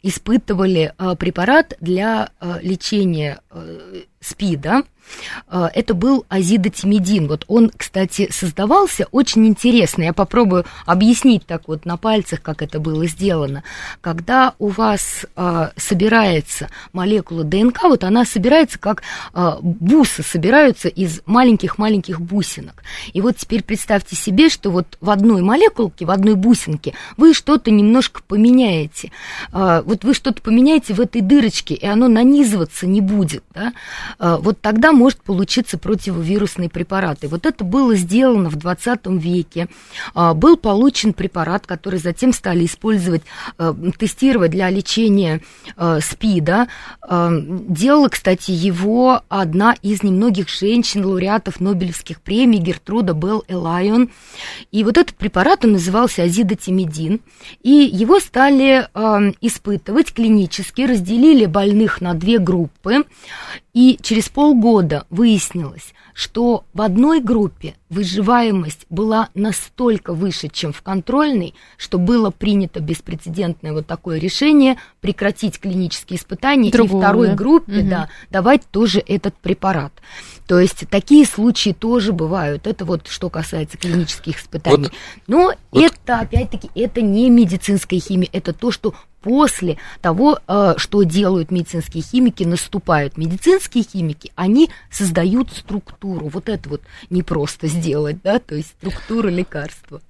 [0.03, 3.39] испытывали а, препарат для а, лечения
[4.25, 4.85] СПИДа,
[5.49, 7.29] а, это был азидотимидин.
[7.29, 10.03] Вот он, кстати, создавался очень интересно.
[10.03, 13.63] Я попробую объяснить так вот на пальцах, как это было сделано.
[14.01, 21.21] Когда у вас а, собирается молекула ДНК, вот она собирается как а, бусы собираются из
[21.27, 22.83] маленьких-маленьких бусинок.
[23.13, 27.71] И вот теперь представьте себе, что вот в одной молекулке, в одной бусинке вы что-то
[27.71, 29.13] немножко поменяете.
[29.53, 33.45] А, вот вы что-то поменяете в этой дырочке, и оно нанизываться не будет.
[33.55, 33.73] Да?
[34.19, 37.25] А, вот тогда может получиться противовирусный препарат.
[37.25, 39.69] И вот это было сделано в 20 веке.
[40.15, 43.23] А, был получен препарат, который затем стали использовать,
[43.59, 45.41] а, тестировать для лечения
[45.77, 46.69] СПИДа.
[47.09, 54.11] Делала, кстати, его одна из немногих женщин-лауреатов Нобелевских премий Гертруда Белл Элайон.
[54.71, 57.21] И вот этот препарат, он назывался азидотимидин.
[57.63, 58.89] И его стали
[59.41, 63.05] испытывать клинически, разделили больных на две группы.
[63.73, 71.55] И через полгода выяснилось, что в одной группе выживаемость была настолько выше, чем в контрольной,
[71.77, 77.35] что было принято беспрецедентное вот такое решение прекратить клинические испытания Другого, и второй да?
[77.35, 77.89] группе угу.
[77.89, 79.93] да, давать тоже этот препарат.
[80.47, 82.67] То есть такие случаи тоже бывают.
[82.67, 84.85] Это вот что касается клинических испытаний.
[84.85, 84.93] Вот,
[85.27, 85.83] Но вот.
[85.83, 92.03] это, опять-таки, это не медицинская химия, это то, что после того, э, что делают медицинские
[92.03, 93.17] химики, наступают.
[93.17, 96.29] Медицинские химики, они создают структуру.
[96.29, 100.03] Вот это вот не просто сделать, да, то есть структуру лекарства.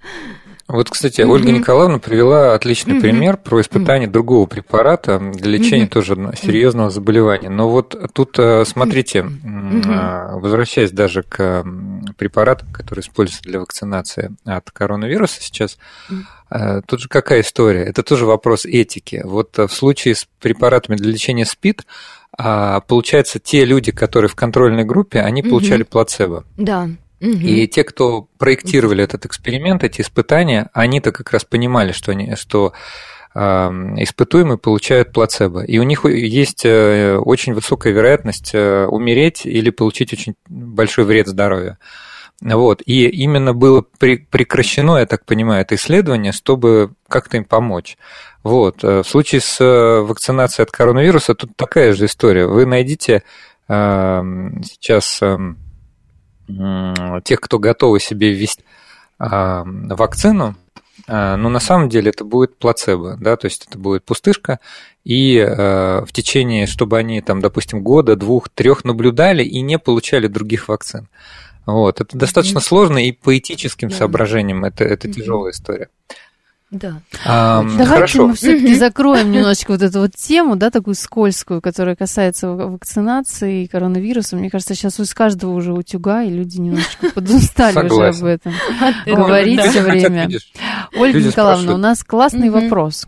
[0.67, 1.31] Вот, кстати, mm-hmm.
[1.31, 3.01] Ольга Николаевна привела отличный mm-hmm.
[3.01, 4.13] пример про испытание mm-hmm.
[4.13, 5.89] другого препарата для лечения mm-hmm.
[5.89, 7.51] тоже серьезного заболевания.
[7.51, 10.41] Но вот тут, э, смотрите, mm-hmm.
[10.41, 11.65] возвращаясь даже к
[12.19, 15.79] препаратам, которые используются для вакцинации от коронавируса сейчас,
[16.11, 16.23] mm-hmm.
[16.87, 17.85] Тут же какая история?
[17.85, 19.23] Это тоже вопрос этики.
[19.25, 21.87] Вот в случае с препаратами для лечения СПИД,
[22.37, 25.89] получается, те люди, которые в контрольной группе, они получали mm-hmm.
[25.89, 26.45] плацебо.
[26.57, 26.89] Да.
[27.21, 32.75] И те, кто проектировали этот эксперимент, эти испытания, они-то как раз понимали, что, они, что
[33.35, 35.65] испытуемые получают плацебо.
[35.65, 41.27] И у них есть э, очень высокая вероятность э, умереть или получить очень большой вред
[41.27, 41.79] здоровью.
[42.41, 42.83] Вот.
[42.85, 47.97] И именно было прекращено, я так понимаю, это исследование, чтобы как-то им помочь.
[48.43, 48.85] Вот.
[48.85, 52.47] Э, в случае с вакцинацией от коронавируса тут такая же история.
[52.47, 53.23] Вы найдите
[53.67, 55.23] сейчас
[57.25, 58.63] тех, кто готовы себе ввести
[59.19, 60.55] вакцину,
[61.07, 64.61] а, но на самом деле это будет плацебо, да, то есть это будет пустышка,
[65.05, 70.29] и э, в течение, чтобы они там, допустим, года, двух, трех наблюдали и не получали
[70.29, 71.09] других вакцин.
[71.67, 73.97] Вот, это достаточно сложно и по этическим да.
[73.97, 75.89] соображениям это, это тяжелая история.
[76.75, 77.01] Да.
[77.25, 78.27] А, Давайте хорошо.
[78.27, 83.69] мы все-таки закроем немножечко вот эту вот тему, да, такую скользкую, которая касается вакцинации и
[83.69, 84.37] коронавируса.
[84.37, 88.53] Мне кажется, сейчас у каждого уже утюга, и люди немножечко подустали уже об этом
[89.07, 90.29] говорить все время.
[90.97, 93.07] Ольга Николаевна, у нас классный вопрос.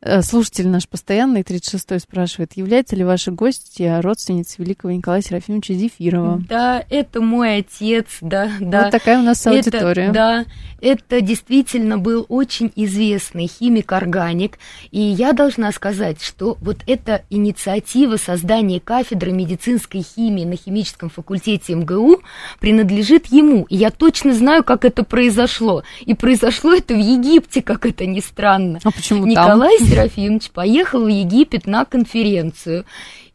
[0.00, 6.40] Э, слушатель наш постоянный, 36-й, спрашивает, является ли ваши гости родственницей великого Николая Серафимовича Зефирова?
[6.48, 8.84] Да, это мой отец, да, да.
[8.84, 10.04] Вот такая у нас аудитория.
[10.04, 10.44] Это, да,
[10.80, 14.58] это действительно был очень известный химик-органик,
[14.92, 21.74] и я должна сказать, что вот эта инициатива создания кафедры медицинской химии на химическом факультете
[21.74, 22.22] МГУ
[22.60, 25.82] принадлежит ему, и я точно знаю, как это произошло.
[26.06, 28.78] И произошло это в Египте, как это ни странно.
[28.84, 29.87] А почему Николай там?
[29.88, 32.84] Серафимович поехал в Египет на конференцию.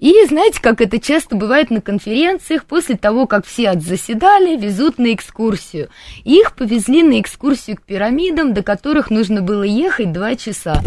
[0.03, 5.13] И знаете, как это часто бывает на конференциях, после того, как все отзаседали, везут на
[5.13, 5.87] экскурсию.
[6.25, 10.81] Их повезли на экскурсию к пирамидам, до которых нужно было ехать два часа.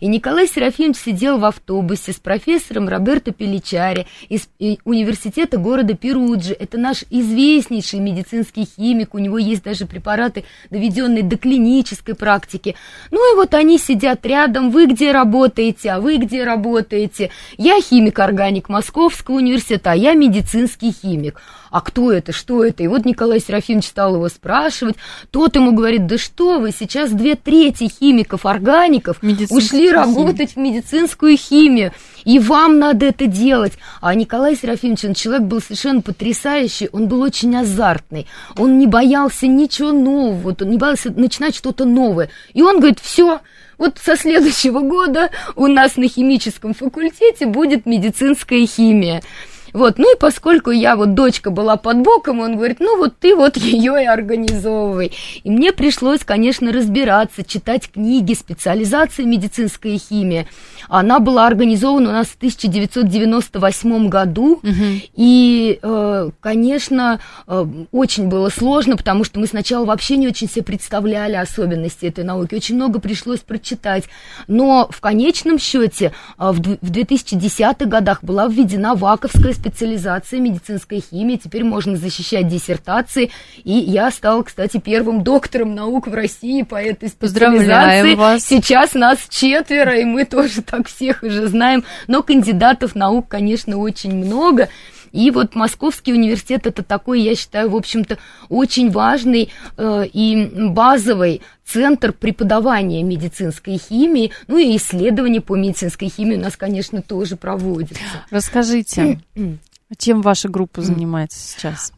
[0.00, 4.48] И Николай Серафимович сидел в автобусе с профессором Роберто Пеличари из
[4.84, 6.52] университета города Перуджи.
[6.52, 12.74] Это наш известнейший медицинский химик, у него есть даже препараты, доведенные до клинической практики.
[13.12, 17.30] Ну и вот они сидят рядом, вы где работаете, а вы где работаете?
[17.56, 17.80] Я
[18.56, 21.40] химик-органик Московского университета, а я медицинский химик
[21.76, 22.82] а кто это, что это?
[22.82, 24.96] И вот Николай Серафимович стал его спрашивать.
[25.30, 29.18] Тот ему говорит, да что вы, сейчас две трети химиков-органиков
[29.50, 31.92] ушли работать в медицинскую химию,
[32.24, 33.74] и вам надо это делать.
[34.00, 39.46] А Николай Серафимович, он человек был совершенно потрясающий, он был очень азартный, он не боялся
[39.46, 42.30] ничего нового, он не боялся начинать что-то новое.
[42.54, 43.40] И он говорит, все,
[43.78, 49.22] вот со следующего года у нас на химическом факультете будет медицинская химия.
[49.76, 53.36] Вот, ну и поскольку я вот дочка была под боком, он говорит, ну вот ты
[53.36, 55.12] вот ее и организовывай.
[55.44, 60.46] И мне пришлось, конечно, разбираться, читать книги, специализации медицинская химия.
[60.88, 64.84] Она была организована у нас в 1998 году, угу.
[65.14, 70.62] и, э, конечно, э, очень было сложно, потому что мы сначала вообще не очень себе
[70.62, 74.04] представляли особенности этой науки, очень много пришлось прочитать.
[74.46, 81.64] Но в конечном счете э, в 2010-х годах была введена ваковская специализация медицинской химии, теперь
[81.64, 83.30] можно защищать диссертации,
[83.64, 88.14] и я стала, кстати, первым доктором наук в России по этой специализации.
[88.14, 88.44] вас.
[88.44, 94.14] Сейчас нас четверо, и мы тоже так всех уже знаем, но кандидатов наук, конечно, очень
[94.14, 94.68] много.
[95.16, 98.18] И вот Московский университет это такой, я считаю, в общем-то,
[98.50, 106.36] очень важный э, и базовый центр преподавания медицинской химии, ну и исследования по медицинской химии
[106.36, 108.04] у нас, конечно, тоже проводятся.
[108.30, 109.18] Расскажите,
[109.96, 111.92] чем ваша группа занимается сейчас?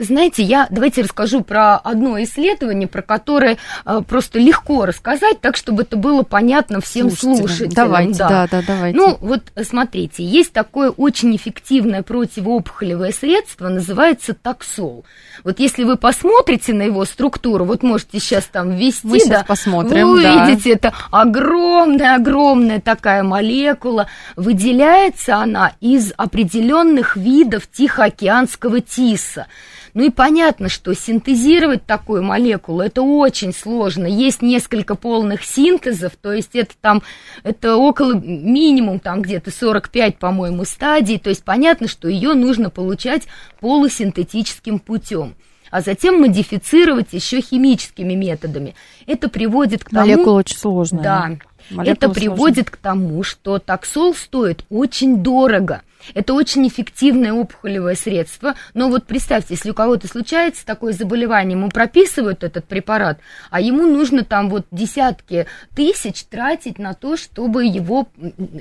[0.00, 5.82] Знаете, я давайте расскажу про одно исследование, про которое э, просто легко рассказать, так чтобы
[5.82, 7.48] это было понятно всем слушателям.
[7.48, 7.74] слушателям.
[7.74, 8.28] Давайте, да.
[8.28, 8.96] да, да, давайте.
[8.96, 15.04] Ну, вот смотрите, есть такое очень эффективное противоопухолевое средство, называется таксол.
[15.42, 19.44] Вот если вы посмотрите на его структуру, вот можете сейчас там ввести, Мы сейчас да,
[19.44, 20.44] посмотрим, вы да.
[20.44, 24.06] увидите, это огромная-огромная такая молекула,
[24.36, 29.48] выделяется она из определенных видов Тихоокеанского тиса.
[29.94, 34.06] Ну и понятно, что синтезировать такую молекулу это очень сложно.
[34.06, 37.02] Есть несколько полных синтезов, то есть это там,
[37.42, 41.18] это около минимум там где-то 45, по-моему, стадий.
[41.18, 43.26] То есть понятно, что ее нужно получать
[43.60, 45.34] полусинтетическим путем
[45.70, 48.74] а затем модифицировать еще химическими методами.
[49.06, 50.06] Это приводит к тому...
[50.06, 51.02] Молекула очень сложная.
[51.02, 51.26] Да.
[51.70, 52.72] Молекула это приводит сложная.
[52.72, 55.82] к тому, что таксол стоит очень дорого.
[56.14, 61.68] Это очень эффективное опухолевое средство, но вот представьте, если у кого-то случается такое заболевание, ему
[61.68, 63.18] прописывают этот препарат,
[63.50, 68.08] а ему нужно там вот десятки тысяч тратить на то, чтобы его,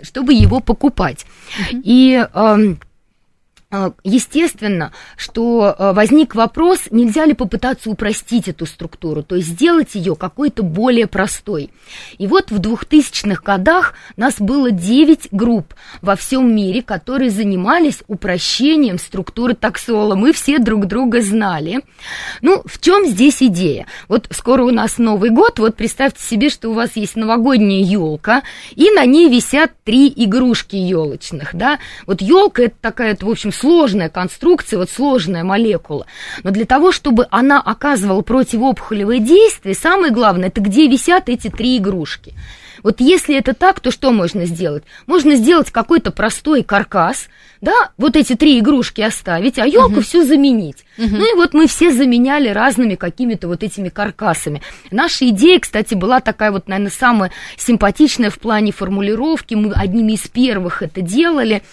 [0.03, 1.25] чтобы его покупать.
[1.71, 1.81] Mm-hmm.
[1.83, 2.27] И...
[2.33, 2.75] Э,
[4.05, 10.15] естественно, что а, возник вопрос, нельзя ли попытаться упростить эту структуру, то есть сделать ее
[10.15, 11.69] какой-то более простой.
[12.17, 18.97] И вот в 2000-х годах нас было 9 групп во всем мире, которые занимались упрощением
[18.99, 20.15] структуры таксола.
[20.15, 21.81] Мы все друг друга знали.
[22.41, 23.85] Ну, в чем здесь идея?
[24.07, 28.43] Вот скоро у нас Новый год, вот представьте себе, что у вас есть новогодняя елка,
[28.75, 31.79] и на ней висят три игрушки елочных, да?
[32.05, 36.05] Вот елка это такая, в общем, сложная конструкция, вот сложная молекула.
[36.43, 41.77] Но для того, чтобы она оказывала противоопухолевое действие, самое главное, это где висят эти три
[41.77, 42.33] игрушки.
[42.83, 44.83] Вот если это так, то что можно сделать?
[45.07, 47.27] Можно сделать какой-то простой каркас,
[47.59, 50.01] да, вот эти три игрушки оставить, а елку угу.
[50.01, 50.85] всю заменить.
[50.97, 51.07] Угу.
[51.17, 54.61] Ну и вот мы все заменяли разными какими-то вот этими каркасами.
[54.91, 59.55] Наша идея, кстати, была такая вот, наверное, самая симпатичная в плане формулировки.
[59.55, 61.63] Мы одними из первых это делали.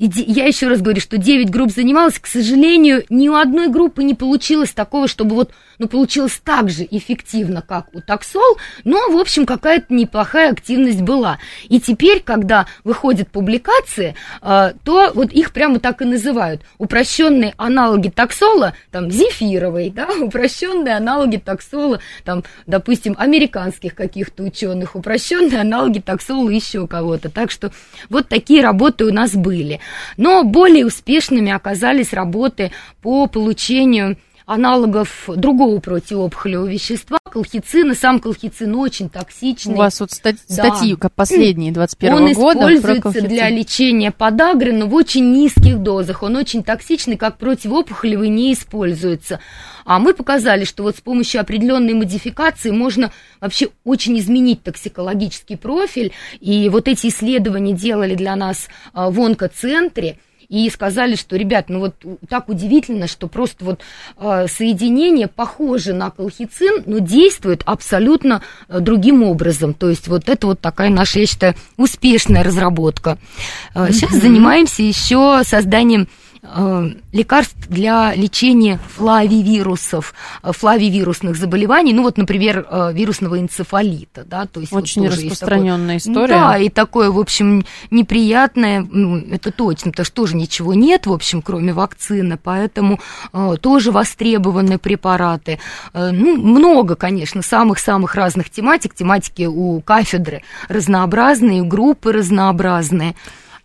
[0.00, 4.02] И я еще раз говорю, что 9 групп занималась, к сожалению, ни у одной группы
[4.02, 9.18] не получилось такого, чтобы вот, ну, получилось так же эффективно, как у таксол, но, в
[9.18, 11.38] общем, какая-то неплохая активность была.
[11.68, 16.62] И теперь, когда выходят публикации, э, то вот их прямо так и называют.
[16.78, 25.60] Упрощенные аналоги таксола, там, зефировый, да, упрощенные аналоги таксола, там, допустим, американских каких-то ученых, упрощенные
[25.60, 27.28] аналоги таксола еще кого-то.
[27.28, 27.70] Так что
[28.08, 29.78] вот такие работы у нас были.
[30.16, 32.72] Но более успешными оказались работы
[33.02, 34.16] по получению
[34.50, 37.94] аналогов другого противоопухолевого вещества, колхицина.
[37.94, 39.74] Сам колхицин очень токсичный.
[39.74, 40.54] У вас вот стать, да.
[40.54, 42.58] статьи последние 21 Он года.
[42.58, 46.24] Он используется для лечения подагры, но в очень низких дозах.
[46.24, 49.38] Он очень токсичный, как противоопухолевый не используется.
[49.84, 56.12] А мы показали, что вот с помощью определенной модификации можно вообще очень изменить токсикологический профиль.
[56.40, 60.18] И вот эти исследования делали для нас а, в онкоцентре
[60.50, 61.94] и сказали, что, ребят, ну вот
[62.28, 63.80] так удивительно, что просто вот
[64.18, 69.74] э, соединение похоже на колхицин, но действует абсолютно э, другим образом.
[69.74, 73.16] То есть вот это вот такая наша, я считаю, успешная разработка.
[73.74, 76.08] Э, сейчас занимаемся еще созданием
[77.12, 84.60] лекарств для лечения флавивирусов, э, флавивирусных заболеваний, ну вот, например, э, вирусного энцефалита, да, то
[84.60, 86.34] есть очень вот распространенная такое, история.
[86.34, 91.12] Да, и такое, в общем, неприятное, ну, это точно, потому что тоже ничего нет, в
[91.12, 93.00] общем, кроме вакцины, поэтому
[93.60, 95.58] тоже востребованы препараты.
[95.92, 103.14] Ну, много, конечно, самых-самых разных тематик, тематики у кафедры разнообразные, группы разнообразные.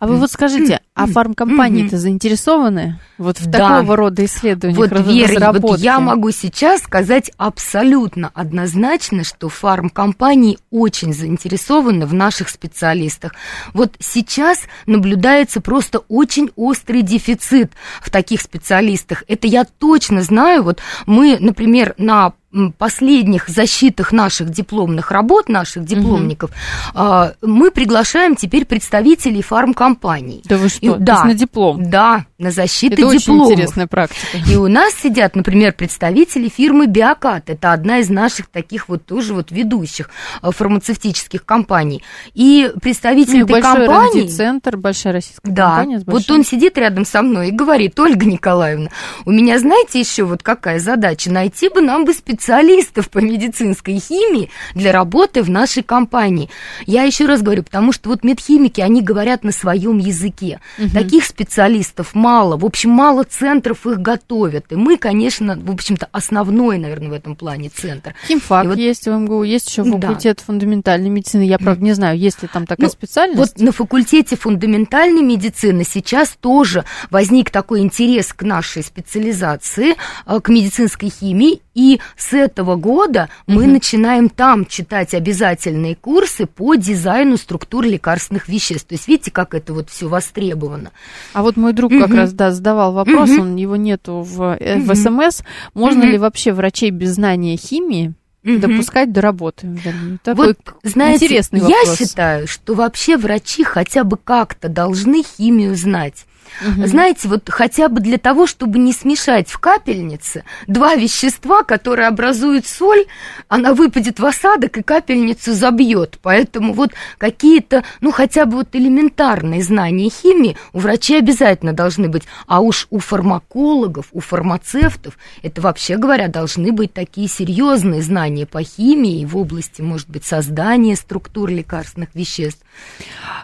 [0.06, 3.58] А вы вот скажите, а фармкомпании-то заинтересованы вот в да.
[3.58, 11.12] такого рода исследованиях, вот, Вера, вот я могу сейчас сказать абсолютно однозначно, что фармкомпании очень
[11.12, 13.34] заинтересованы в наших специалистах.
[13.74, 19.24] Вот сейчас наблюдается просто очень острый дефицит в таких специалистах.
[19.26, 20.62] Это я точно знаю.
[20.62, 22.32] Вот мы, например, на
[22.78, 26.50] последних защитах наших дипломных работ, наших дипломников,
[26.94, 27.02] угу.
[27.42, 30.42] мы приглашаем теперь представителей фармкомпаний.
[30.44, 31.90] Да вы что, И, да, на диплом?
[31.90, 33.46] Да, на защиты Это дипломов.
[33.46, 34.38] очень интересная практика.
[34.48, 37.50] И у нас сидят, например, представители фирмы Биокат.
[37.50, 40.10] Это одна из наших таких вот тоже вот ведущих
[40.42, 42.02] а, фармацевтических компаний.
[42.34, 44.28] И представитель ну, этой большой компании...
[44.28, 45.98] центр, большая российская да, компания.
[45.98, 48.90] Да, вот он сидит рядом со мной и говорит, Ольга Николаевна,
[49.24, 51.30] у меня, знаете, еще вот какая задача?
[51.30, 56.48] Найти бы нам бы специалистов специалистов по медицинской химии для работы в нашей компании.
[56.86, 60.60] Я еще раз говорю, потому что вот медхимики, они говорят на своем языке.
[60.78, 60.90] Угу.
[60.90, 64.66] Таких специалистов мало, в общем, мало центров их готовят.
[64.70, 68.14] И мы, конечно, в общем-то, основной, наверное, в этом плане центр.
[68.26, 70.44] Химфак вот, есть в МГУ, есть еще факультет да.
[70.44, 71.42] фундаментальной медицины.
[71.42, 73.38] Я, правда, не знаю, есть ли там такая ну, специальность.
[73.38, 79.94] Вот на факультете фундаментальной медицины сейчас тоже возник такой интерес к нашей специализации,
[80.26, 83.72] э, к медицинской химии, и с этого года мы угу.
[83.72, 88.88] начинаем там читать обязательные курсы по дизайну структур лекарственных веществ.
[88.88, 90.92] То есть видите, как это вот все востребовано.
[91.34, 92.00] А вот мой друг угу.
[92.16, 93.42] Раз да, задавал вопрос, угу.
[93.42, 95.42] он его нету в, э, в СМС.
[95.74, 96.10] Можно угу.
[96.10, 98.14] ли вообще врачей без знания химии
[98.44, 98.58] угу.
[98.58, 99.78] допускать до работы.
[100.22, 101.88] Такой вот, знаете, интересный вопрос.
[101.88, 106.26] Я считаю, что вообще врачи хотя бы как-то должны химию знать.
[106.60, 106.86] Угу.
[106.86, 112.66] Знаете, вот хотя бы для того, чтобы не смешать в капельнице два вещества, которые образуют
[112.66, 113.06] соль,
[113.48, 116.18] она выпадет в осадок и капельницу забьет.
[116.22, 122.22] Поэтому вот какие-то, ну хотя бы вот элементарные знания химии у врачей обязательно должны быть.
[122.46, 128.62] А уж у фармакологов, у фармацевтов, это вообще говоря, должны быть такие серьезные знания по
[128.62, 132.65] химии в области, может быть, создания структур лекарственных веществ.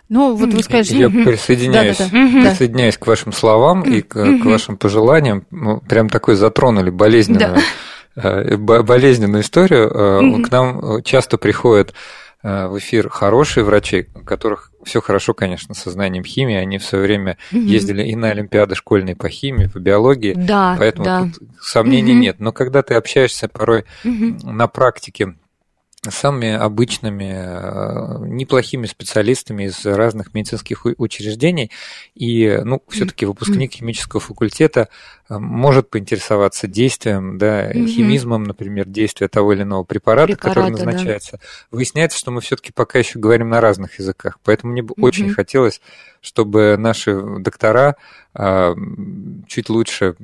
[0.09, 0.99] Ну, вот вы скажете...
[0.99, 2.51] Я присоединяюсь, да, да, да.
[2.51, 5.47] присоединяюсь к вашим словам и к, к вашим пожеланиям.
[5.51, 7.57] Ну, прям такой затронули болезненную,
[8.16, 8.22] да.
[8.22, 9.91] Э, болезненную историю.
[10.45, 11.95] К нам часто приходят
[12.43, 16.57] Э, в эфир хорошие врачи, у которых все хорошо, конечно, со знанием химии.
[16.57, 17.61] Они в свое время угу.
[17.61, 20.35] ездили и на Олимпиады школьные по химии, по биологии.
[20.37, 21.22] Да, поэтому да.
[21.22, 22.20] тут сомнений угу.
[22.20, 22.41] нет.
[22.41, 24.37] Но когда ты общаешься порой угу.
[24.43, 25.35] на практике
[26.11, 31.70] самыми обычными, э, неплохими специалистами из разных медицинских учреждений.
[32.14, 34.88] И, ну, все-таки выпускник химического факультета
[35.39, 41.33] может поинтересоваться действием, да, химизмом, например, действия того или иного препарата, Препарата, который назначается.
[41.33, 41.39] Да.
[41.70, 44.39] Выясняется, что мы все-таки пока еще говорим на разных языках.
[44.45, 45.80] Поэтому мне бы очень хотелось,
[46.20, 47.97] чтобы наши доктора
[48.35, 48.74] а,
[49.47, 50.14] чуть лучше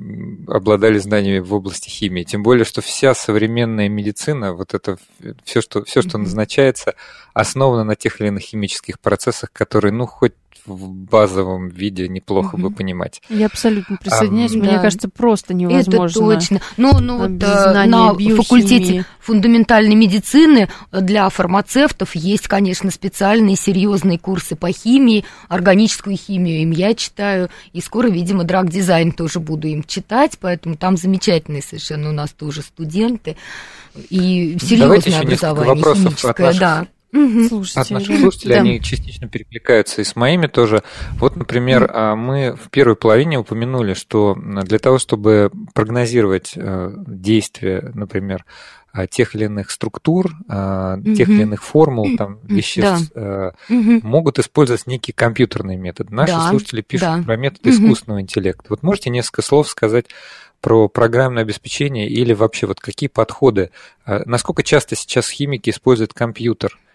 [0.47, 2.23] обладали знаниями в области химии.
[2.23, 4.97] Тем более, что вся современная медицина, вот это
[5.43, 6.95] все, что, все, что назначается,
[7.33, 10.33] основано на тех или иных химических процессах, которые, ну, хоть
[10.65, 12.63] в базовом виде неплохо угу.
[12.63, 13.21] бы понимать.
[13.29, 14.53] Я абсолютно присоединяюсь.
[14.53, 14.79] А, Мне да.
[14.79, 16.05] кажется, просто невозможно.
[16.05, 16.61] Это точно.
[16.77, 18.35] Ну, ну вот э, на биохимии.
[18.35, 26.71] факультете фундаментальной медицины для фармацевтов есть, конечно, специальные серьезные курсы по химии, органическую химию им
[26.71, 32.13] я читаю, и скоро, видимо, драг-дизайн тоже буду им читать, поэтому там замечательные совершенно у
[32.13, 33.37] нас тоже студенты
[34.09, 36.87] и серьезное образование химическое, да.
[37.11, 37.47] Угу.
[37.47, 38.61] Слушайте, От наших слушателей да.
[38.61, 40.83] они частично перекликаются и с моими тоже.
[41.13, 42.15] Вот, например, угу.
[42.15, 48.45] мы в первой половине упомянули, что для того, чтобы прогнозировать э, действия, например,
[48.93, 51.15] э, тех или иных структур, угу.
[51.15, 53.53] тех или иных формул, там, веществ, да.
[53.69, 53.99] угу.
[54.03, 56.11] могут использовать некий компьютерный метод.
[56.11, 56.49] Наши да.
[56.49, 57.23] слушатели пишут да.
[57.23, 58.65] про метод искусственного интеллекта.
[58.69, 60.05] Вот можете несколько слов сказать
[60.61, 63.71] про программное обеспечение или вообще вот какие подходы,
[64.05, 66.77] насколько часто сейчас химики используют компьютер–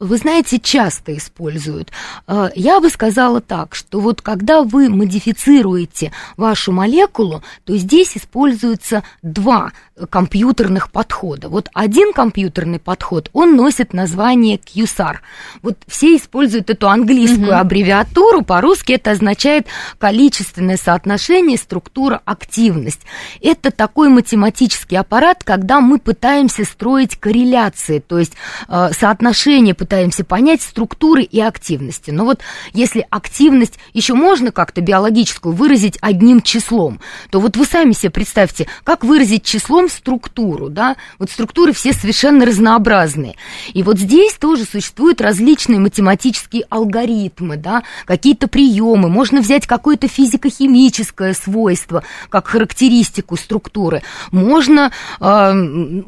[0.00, 1.92] вы знаете, часто используют.
[2.26, 9.04] Э, я бы сказала так, что вот когда вы модифицируете вашу молекулу, то здесь используются
[9.22, 9.72] два
[10.08, 11.48] компьютерных подхода.
[11.48, 15.16] Вот один компьютерный подход, он носит название QSAR.
[15.62, 17.56] Вот все используют эту английскую угу.
[17.56, 19.66] аббревиатуру, по-русски это означает
[19.98, 23.00] количественное соотношение структура-активность.
[23.42, 28.32] Это такой математический аппарат, когда мы пытаемся строить корреляции, то есть
[28.68, 32.10] э, соотношение пытаемся понять структуры и активности.
[32.10, 32.40] Но вот
[32.72, 38.66] если активность еще можно как-то биологическую выразить одним числом, то вот вы сами себе представьте,
[38.84, 40.96] как выразить числом структуру, да?
[41.18, 43.36] Вот структуры все совершенно разнообразные.
[43.74, 49.10] И вот здесь тоже существуют различные математические алгоритмы, да, какие-то приемы.
[49.10, 54.02] Можно взять какое-то физико-химическое свойство, как характеристику структуры.
[54.30, 56.02] Можно э,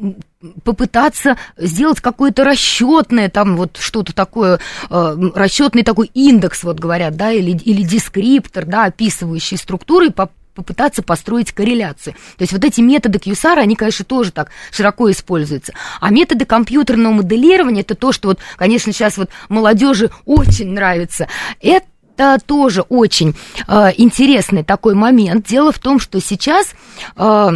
[0.63, 4.59] попытаться сделать какое-то расчетное, там вот что-то такое,
[4.89, 11.01] э, расчетный такой индекс, вот говорят, да, или, или дескриптор, да, описывающий структуры, по попытаться
[11.03, 12.13] построить корреляцию.
[12.37, 15.73] То есть вот эти методы QSAR, они, конечно, тоже так широко используются.
[15.99, 21.27] А методы компьютерного моделирования, это то, что вот, конечно, сейчас вот молодежи очень нравится.
[21.61, 23.33] Это это тоже очень
[23.67, 25.47] э, интересный такой момент.
[25.47, 26.75] Дело в том, что сейчас
[27.17, 27.49] э,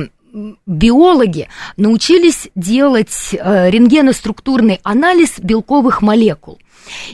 [0.66, 6.58] биологи научились делать э, рентгеноструктурный анализ белковых молекул.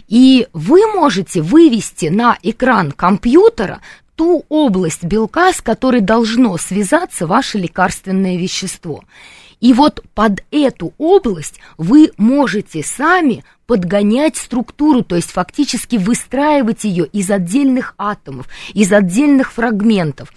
[0.07, 3.81] И вы можете вывести на экран компьютера
[4.15, 9.03] ту область белка, с которой должно связаться ваше лекарственное вещество.
[9.59, 17.05] И вот под эту область вы можете сами подгонять структуру, то есть фактически выстраивать ее
[17.05, 20.33] из отдельных атомов, из отдельных фрагментов.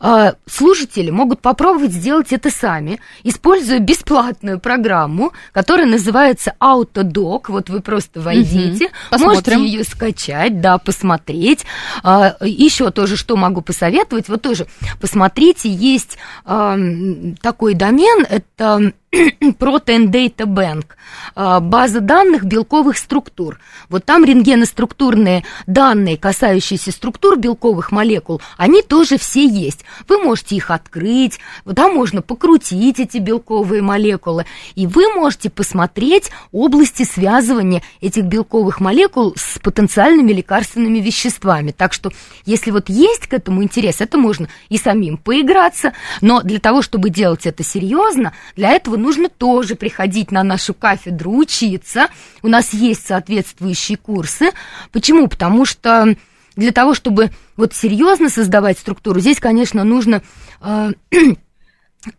[0.00, 7.44] А, слушатели могут попробовать сделать это сами, используя бесплатную программу, которая называется Autodoc.
[7.48, 9.24] Вот вы просто войдите, угу.
[9.24, 11.64] можете ее скачать, да, посмотреть.
[12.02, 14.66] А, еще тоже, что могу посоветовать, вот тоже
[15.00, 20.86] посмотрите, есть такой домен, это Protein Data Bank,
[21.34, 23.58] база данных белковых структур.
[23.88, 29.84] Вот там рентгеноструктурные данные, касающиеся структур белковых молекул, они тоже все есть.
[30.06, 31.40] Вы можете их открыть,
[31.74, 34.46] там можно покрутить эти белковые молекулы,
[34.76, 41.72] и вы можете посмотреть области связывания этих белковых молекул с потенциальными лекарственными веществами.
[41.72, 42.12] Так что,
[42.46, 47.10] если вот есть к этому интерес, это можно и самим поиграться, но для того, чтобы
[47.10, 52.08] делать это серьезно, для этого нужно тоже приходить на нашу кафедру, учиться.
[52.42, 54.50] У нас есть соответствующие курсы.
[54.92, 55.28] Почему?
[55.28, 56.14] Потому что
[56.56, 60.22] для того, чтобы вот серьезно создавать структуру, здесь, конечно, нужно
[60.60, 60.92] э,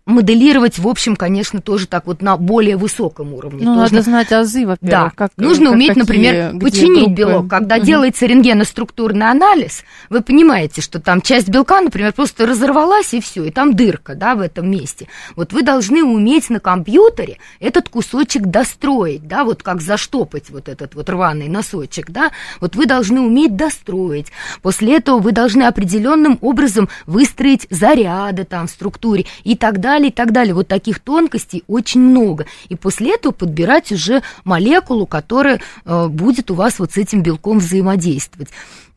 [0.05, 3.65] моделировать, в общем, конечно, тоже так вот на более высоком уровне.
[3.65, 3.93] Ну, тоже.
[3.93, 4.79] надо знать азы, во-первых.
[4.79, 7.13] Да, как, нужно как, уметь, какие, например, починить группы?
[7.13, 7.47] белок.
[7.47, 7.85] Когда угу.
[7.85, 13.51] делается рентгеноструктурный анализ, вы понимаете, что там часть белка, например, просто разорвалась, и все, и
[13.51, 15.07] там дырка, да, в этом месте.
[15.35, 20.93] Вот вы должны уметь на компьютере этот кусочек достроить, да, вот как заштопать вот этот
[20.95, 24.27] вот рваный носочек, да, вот вы должны уметь достроить.
[24.61, 30.09] После этого вы должны определенным образом выстроить заряды там в структуре и так так далее,
[30.09, 30.53] и так далее.
[30.53, 32.45] Вот таких тонкостей очень много.
[32.67, 37.59] И после этого подбирать уже молекулу, которая э, будет у вас вот с этим белком
[37.59, 38.49] взаимодействовать.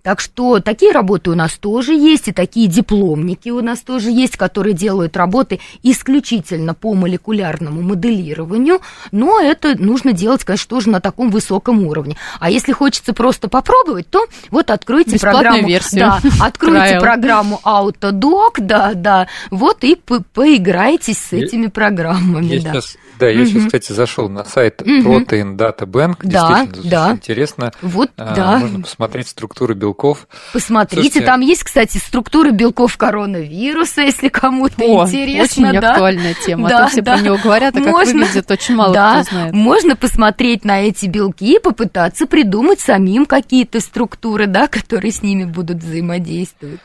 [0.04, 4.36] Так что такие работы у нас тоже есть, и такие дипломники у нас тоже есть,
[4.36, 8.80] которые делают работы исключительно по молекулярному моделированию,
[9.12, 12.18] но это нужно делать, конечно, тоже на таком высоком уровне.
[12.38, 16.00] А если хочется просто попробовать, то вот откройте программу, версию.
[16.00, 22.56] да, откройте программу Autodoc, да, да, вот и по поиграйтесь с этими программами.
[22.56, 22.72] Я да.
[22.72, 23.48] сейчас, да, я угу.
[23.48, 27.12] сейчас, кстати, зашел на сайт Protein Data Bank, да, действительно да.
[27.12, 27.72] интересно.
[27.80, 28.58] Вот, а, да.
[28.58, 30.28] Можно посмотреть структуры белков белков.
[30.52, 35.68] Посмотрите, Слушайте, там есть, кстати, структуры белков коронавируса, если кому-то О, интересно.
[35.68, 35.92] Очень да?
[35.92, 37.14] актуальная тема, да, а то все да.
[37.14, 39.54] про него говорят, а как можно, выглядит, очень мало да, кто знает.
[39.54, 45.44] Можно посмотреть на эти белки и попытаться придумать самим какие-то структуры, да, которые с ними
[45.44, 46.80] будут взаимодействовать.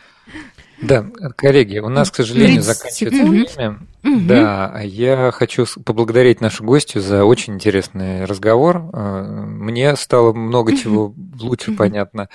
[0.82, 1.06] Да,
[1.36, 3.80] коллеги, у нас, к сожалению, заканчивается время.
[4.04, 4.20] Угу.
[4.28, 8.90] Да, я хочу поблагодарить нашу гостью за очень интересный разговор.
[8.94, 12.30] Э, мне стало много чего лучше понятно.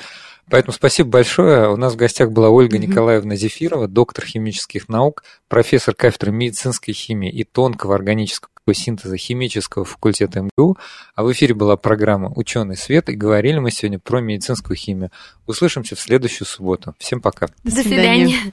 [0.50, 1.70] Поэтому спасибо большое.
[1.70, 7.30] У нас в гостях была Ольга Николаевна Зефирова, доктор химических наук, профессор кафедры медицинской химии
[7.30, 10.78] и тонкого органического синтеза химического факультета МГУ.
[11.14, 15.10] А в эфире была программа «Ученый свет» и говорили мы сегодня про медицинскую химию.
[15.46, 16.94] Услышимся в следующую субботу.
[16.98, 17.48] Всем пока.
[17.62, 18.52] До свидания.